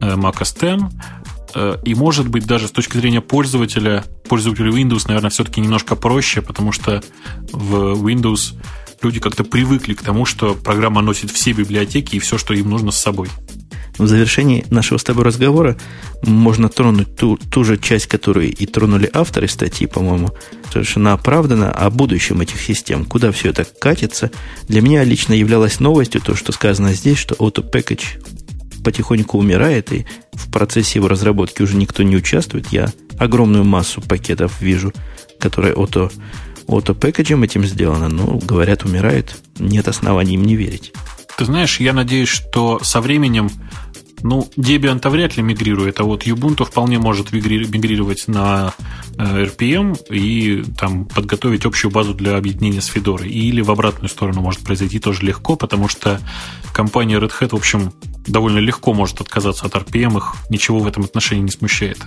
[0.00, 0.94] э, Mac OS X.
[1.54, 6.42] Э, и, может быть, даже с точки зрения пользователя, пользователю Windows, наверное, все-таки немножко проще,
[6.42, 7.02] потому что
[7.52, 8.54] в Windows
[9.02, 12.90] люди как-то привыкли к тому, что программа носит все библиотеки и все, что им нужно
[12.90, 13.28] с собой.
[13.98, 15.76] в завершении нашего с тобой разговора
[16.22, 20.30] можно тронуть ту, ту же часть, которую и тронули авторы статьи, по-моему,
[20.72, 24.30] совершенно оправданно, о будущем этих систем, куда все это катится.
[24.66, 28.41] Для меня лично являлось новостью то, что сказано здесь, что Auto Package
[28.82, 32.68] потихоньку умирает, и в процессе его разработки уже никто не участвует.
[32.72, 34.92] Я огромную массу пакетов вижу,
[35.38, 36.12] которые auto,
[36.66, 39.36] auto пэкэджем этим сделано, но, говорят, умирает.
[39.58, 40.92] Нет оснований им не верить.
[41.36, 43.50] Ты знаешь, я надеюсь, что со временем
[44.22, 48.72] ну, Debian-то вряд ли мигрирует, а вот Ubuntu вполне может мигрировать на
[49.18, 53.26] э, RPM и там подготовить общую базу для объединения с Fedora.
[53.26, 56.20] Или в обратную сторону может произойти тоже легко, потому что
[56.72, 57.92] компания Red Hat, в общем,
[58.26, 61.98] довольно легко может отказаться от RPM, их ничего в этом отношении не смущает.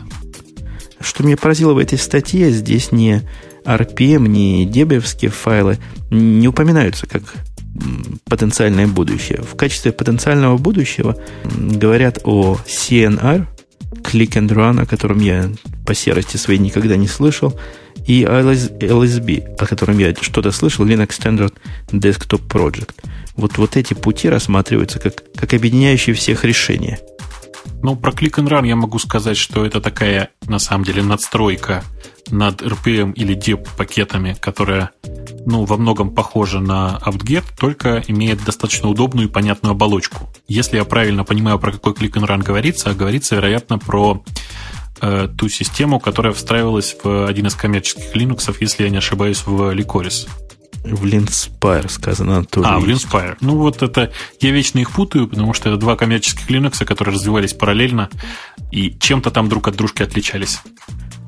[1.02, 3.24] Что меня поразило в этой статье, здесь не
[3.66, 7.24] RPM, не дебевские файлы не упоминаются как
[8.30, 9.42] потенциальное будущее.
[9.42, 11.18] В качестве потенциального будущего
[11.56, 13.48] говорят о CNR,
[14.04, 15.50] Click and Run, о котором я
[15.86, 17.60] по серости своей никогда не слышал,
[18.06, 21.54] и LSB, о котором я что-то слышал, Linux Standard
[21.92, 22.92] Desktop Project.
[23.36, 27.00] Вот, вот эти пути рассматриваются как, как объединяющие всех решения–
[27.82, 31.84] ну, про Click and Run я могу сказать, что это такая, на самом деле, надстройка
[32.32, 34.92] над RPM или DEP пакетами, которая,
[35.46, 40.30] ну, во многом похожа на apt только имеет достаточно удобную и понятную оболочку.
[40.48, 44.24] Если я правильно понимаю, про какой Click and Run говорится, а говорится, вероятно, про
[45.02, 49.74] э, ту систему, которая встраивалась в один из коммерческих Linux, если я не ошибаюсь, в
[49.74, 50.28] Licoris.
[50.86, 52.70] В Linspire сказано тоже.
[52.70, 53.38] А, в Linspire.
[53.42, 54.12] Ну, вот это...
[54.40, 58.10] Я вечно их путаю, потому что это два коммерческих Linux, которые развивались параллельно
[58.72, 60.60] и чем-то там друг от дружки отличались.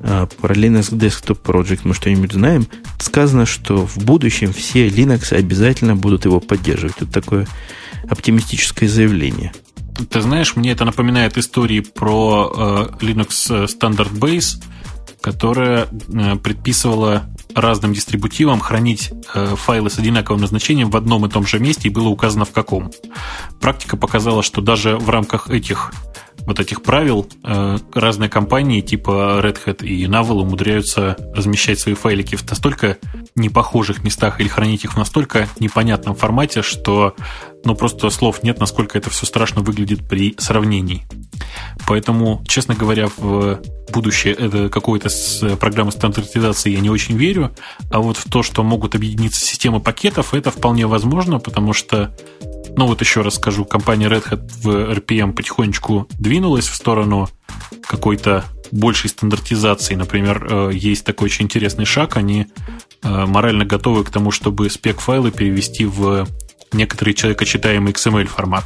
[0.00, 2.68] А, про Linux Desktop Project мы что-нибудь знаем.
[3.00, 6.96] Сказано, что в будущем все Linux обязательно будут его поддерживать.
[6.98, 7.48] Это такое
[8.08, 9.52] оптимистическое заявление.
[10.10, 12.52] Ты знаешь, мне это напоминает истории про
[13.00, 14.62] э, Linux Standard Base,
[15.20, 17.24] которая э, предписывала
[17.54, 21.90] разным дистрибутивам хранить э, файлы с одинаковым назначением в одном и том же месте и
[21.90, 22.92] было указано в каком.
[23.60, 25.92] Практика показала, что даже в рамках этих
[26.48, 32.36] вот этих правил э, разные компании типа Red Hat и Navel умудряются размещать свои файлики
[32.36, 32.96] в настолько
[33.34, 37.14] непохожих местах или хранить их в настолько непонятном формате, что
[37.64, 41.06] ну просто слов нет, насколько это все страшно выглядит при сравнении.
[41.86, 43.60] Поэтому, честно говоря, в
[43.92, 47.54] будущее это какой-то с программы стандартизации я не очень верю,
[47.90, 52.14] а вот в то, что могут объединиться системы пакетов, это вполне возможно, потому что
[52.76, 57.28] ну вот еще раз скажу, компания Red Hat в RPM потихонечку двинулась в сторону
[57.82, 59.94] какой-то большей стандартизации.
[59.94, 62.16] Например, э, есть такой очень интересный шаг.
[62.16, 62.46] Они
[63.02, 66.26] э, морально готовы к тому, чтобы спек-файлы перевести в
[66.72, 68.64] некоторый человекочитаемый XML формат.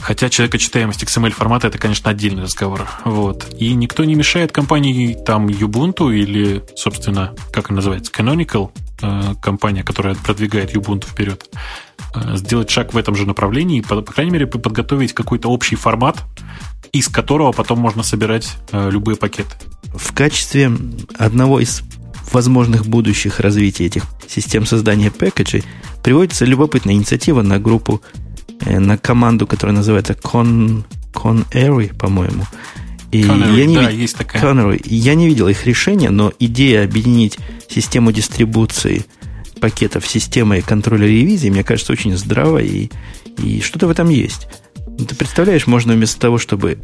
[0.00, 2.88] Хотя человекочитаемость XML формата это, конечно, отдельный разговор.
[3.04, 3.52] Вот.
[3.58, 8.70] И никто не мешает компании там Ubuntu или, собственно, как она называется, Canonical,
[9.02, 11.50] э, компания, которая продвигает Ubuntu вперед,
[12.14, 15.74] э, сделать шаг в этом же направлении и, по, по крайней мере, подготовить какой-то общий
[15.74, 16.24] формат,
[16.92, 19.56] из которого потом можно собирать э, любые пакеты.
[19.94, 20.70] В качестве
[21.18, 21.82] одного из
[22.32, 25.64] возможных будущих развитий этих систем создания пэкэджей
[26.02, 28.02] приводится любопытная инициатива на группу,
[28.60, 32.44] э, на команду, которая называется Con, Conary, по-моему.
[33.10, 34.00] И Connery, я не да, вид...
[34.00, 34.42] есть такая.
[34.42, 34.82] Connery.
[34.84, 39.04] Я не видел их решения, но идея объединить систему дистрибуции
[39.60, 42.90] пакетов с системой контроля ревизии, мне кажется, очень здраво, и,
[43.38, 44.46] и что-то в этом есть.
[44.98, 46.78] Ты представляешь, можно вместо того, чтобы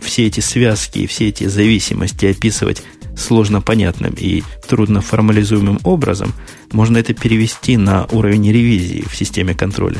[0.00, 2.82] все эти связки и все эти зависимости описывать
[3.16, 6.32] сложно понятным и трудно формализуемым образом,
[6.72, 9.98] можно это перевести на уровень ревизии в системе контроля.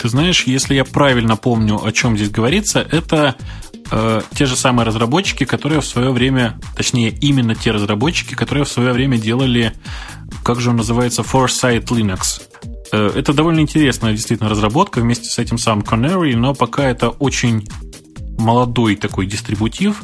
[0.00, 3.36] Ты знаешь, если я правильно помню, о чем здесь говорится, это
[3.90, 8.68] э, те же самые разработчики, которые в свое время, точнее, именно те разработчики, которые в
[8.68, 9.74] свое время делали,
[10.42, 12.40] как же он называется, Foresight Linux.
[12.92, 17.68] Э, это довольно интересная действительно разработка вместе с этим самым Canary, но пока это очень
[18.38, 20.02] молодой такой дистрибутив,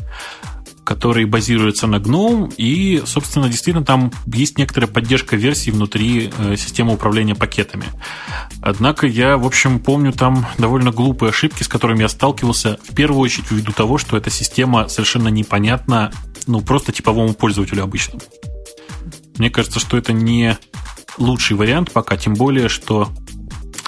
[0.87, 6.95] который базируется на GNOME, и, собственно, действительно там есть некоторая поддержка версий внутри э, системы
[6.95, 7.87] управления пакетами.
[8.63, 13.21] Однако я, в общем, помню там довольно глупые ошибки, с которыми я сталкивался, в первую
[13.21, 16.13] очередь ввиду того, что эта система совершенно непонятна,
[16.47, 18.23] ну, просто типовому пользователю обычному.
[19.39, 20.57] Мне кажется, что это не
[21.19, 23.09] лучший вариант пока, тем более, что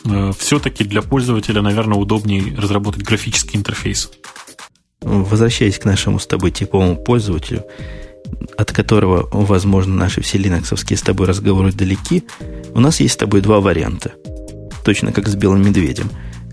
[0.05, 4.11] э, все-таки для пользователя, наверное, удобнее разработать графический интерфейс
[5.01, 7.65] возвращаясь к нашему с тобой типовому пользователю,
[8.57, 12.25] от которого, возможно, наши все линоксовские с тобой разговоры далеки,
[12.75, 14.13] у нас есть с тобой два варианта.
[14.85, 16.11] Точно как с белым медведем.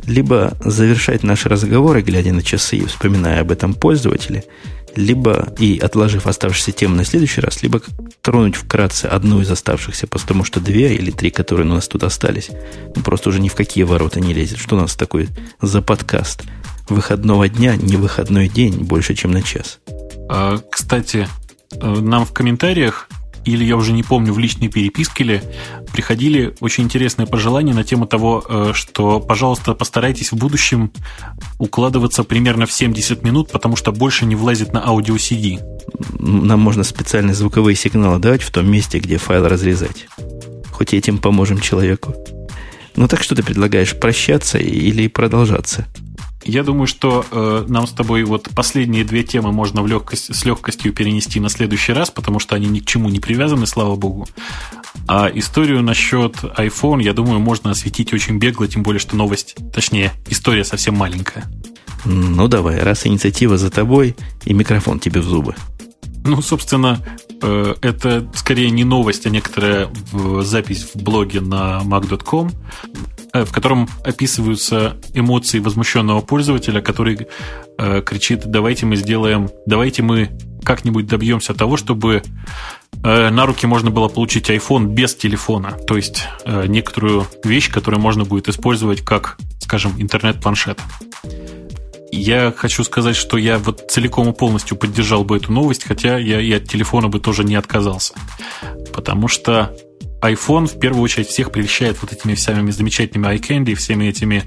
[0.07, 4.43] либо завершать наши разговоры, глядя на часы и вспоминая об этом пользователе,
[4.95, 7.81] либо и отложив оставшиеся темы на следующий раз, либо
[8.21, 12.49] тронуть вкратце одну из оставшихся, потому что две или три, которые у нас тут остались,
[12.95, 14.59] ну, просто уже ни в какие ворота не лезет.
[14.59, 15.27] Что у нас такой
[15.61, 16.43] за подкаст?
[16.89, 19.79] Выходного дня, не выходной день, больше, чем на час.
[20.29, 21.27] А, кстати,
[21.71, 23.07] э, нам в комментариях
[23.45, 25.41] или я уже не помню, в личной переписке ли,
[25.93, 30.91] приходили очень интересные пожелания на тему того, э, что, пожалуйста, постарайтесь в будущем
[31.59, 35.59] укладываться примерно в 70 минут, потому что больше не влазит на аудио CD.
[36.19, 40.07] Нам можно специальные звуковые сигналы давать в том месте, где файл разрезать.
[40.71, 42.15] Хоть этим поможем человеку.
[42.95, 45.85] Ну так что ты предлагаешь, прощаться или продолжаться?
[46.45, 50.45] Я думаю, что э, нам с тобой вот последние две темы можно в легкость, с
[50.45, 54.27] легкостью перенести на следующий раз, потому что они ни к чему не привязаны, слава богу.
[55.07, 60.13] А историю насчет iPhone, я думаю, можно осветить очень бегло, тем более, что новость, точнее,
[60.29, 61.45] история совсем маленькая.
[62.05, 64.15] Ну давай, раз инициатива за тобой,
[64.45, 65.55] и микрофон тебе в зубы.
[66.25, 66.99] Ну, собственно,
[67.41, 69.89] э, это скорее не новость, а некоторая
[70.41, 72.51] запись в блоге на mac.com.
[73.31, 77.27] Э, в котором описываются эмоции возмущенного пользователя, который
[77.77, 80.31] э, кричит, давайте мы сделаем, давайте мы
[80.63, 82.23] как-нибудь добьемся того, чтобы
[83.03, 85.77] на руки можно было получить iPhone без телефона.
[85.85, 90.79] То есть некоторую вещь, которую можно будет использовать как, скажем, интернет-планшет.
[92.11, 96.39] Я хочу сказать, что я вот целиком и полностью поддержал бы эту новость, хотя я
[96.39, 98.13] и от телефона бы тоже не отказался.
[98.93, 99.75] Потому что
[100.21, 104.43] iPhone в первую очередь всех прельщает вот этими всеми замечательными iCandy, всеми этими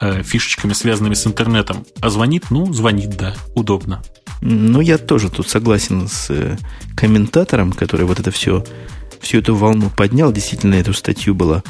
[0.00, 1.84] э, фишечками, связанными с интернетом.
[2.00, 2.50] А звонит?
[2.50, 4.02] Ну, звонит, да, удобно.
[4.40, 6.56] Ну, я тоже тут согласен с э,
[6.96, 8.64] комментатором, который вот это все,
[9.20, 10.32] всю эту волну поднял.
[10.32, 11.62] Действительно, эту статью была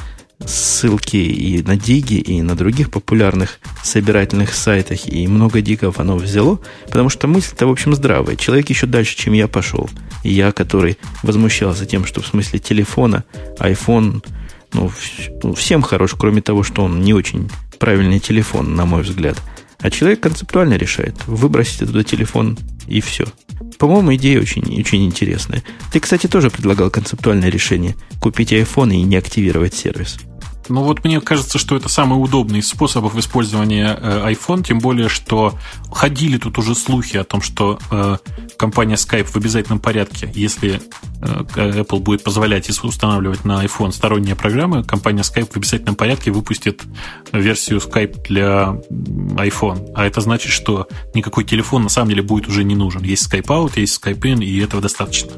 [0.46, 6.60] ссылки и на Диги, и на других популярных собирательных сайтах, и много диков оно взяло,
[6.86, 8.36] потому что мысль-то, в общем, здравая.
[8.36, 9.88] Человек еще дальше, чем я пошел.
[10.22, 13.24] И я, который возмущался тем, что в смысле телефона,
[13.58, 14.24] iPhone,
[14.72, 14.90] ну,
[15.42, 19.40] ну, всем хорош, кроме того, что он не очень правильный телефон, на мой взгляд.
[19.80, 21.14] А человек концептуально решает.
[21.26, 22.58] Выбросить туда телефон
[22.88, 23.26] и все.
[23.78, 25.62] По-моему, идея очень, очень интересная.
[25.92, 27.94] Ты, кстати, тоже предлагал концептуальное решение.
[28.20, 30.18] Купить iPhone и не активировать сервис.
[30.68, 35.08] Ну вот мне кажется, что это самый удобный из способов использования э, iPhone, тем более,
[35.08, 35.54] что
[35.90, 38.16] ходили тут уже слухи о том, что э,
[38.56, 40.80] компания Skype в обязательном порядке, если
[41.20, 46.82] э, Apple будет позволять устанавливать на iPhone сторонние программы, компания Skype в обязательном порядке выпустит
[47.32, 49.92] версию Skype для iPhone.
[49.94, 53.02] А это значит, что никакой телефон на самом деле будет уже не нужен.
[53.02, 55.32] Есть Skype Out, есть Skype In, и этого достаточно.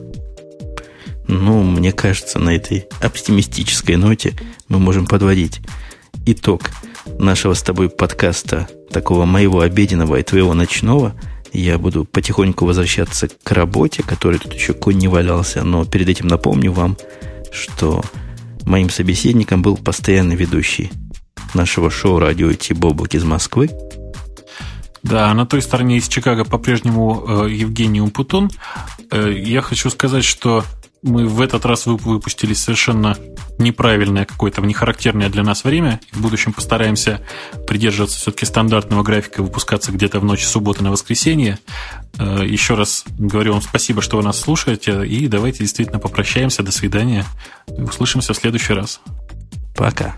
[1.31, 4.35] Ну, мне кажется, на этой оптимистической ноте
[4.69, 5.61] мы можем подводить
[6.27, 6.71] итог
[7.21, 11.15] нашего с тобой подкаста, такого моего обеденного и твоего ночного.
[11.53, 16.27] Я буду потихоньку возвращаться к работе, который тут еще конь не валялся, но перед этим
[16.27, 16.97] напомню вам,
[17.53, 18.03] что
[18.65, 20.91] моим собеседником был постоянный ведущий
[21.55, 23.71] нашего шоу «Радио Ти Бобук» из Москвы.
[25.05, 28.51] Да, на той стороне из Чикаго по-прежнему э, Евгений Умпутун.
[29.13, 30.65] Э, я хочу сказать, что
[31.03, 33.17] мы в этот раз выпустили совершенно
[33.59, 36.01] неправильное какое-то, нехарактерное для нас время.
[36.13, 37.21] В будущем постараемся
[37.67, 41.59] придерживаться все-таки стандартного графика, выпускаться где-то в ночь субботы на воскресенье.
[42.19, 46.63] Э, еще раз говорю вам спасибо, что вы нас слушаете, и давайте действительно попрощаемся.
[46.63, 47.25] До свидания.
[47.67, 49.01] Услышимся в следующий раз.
[49.77, 50.17] Пока.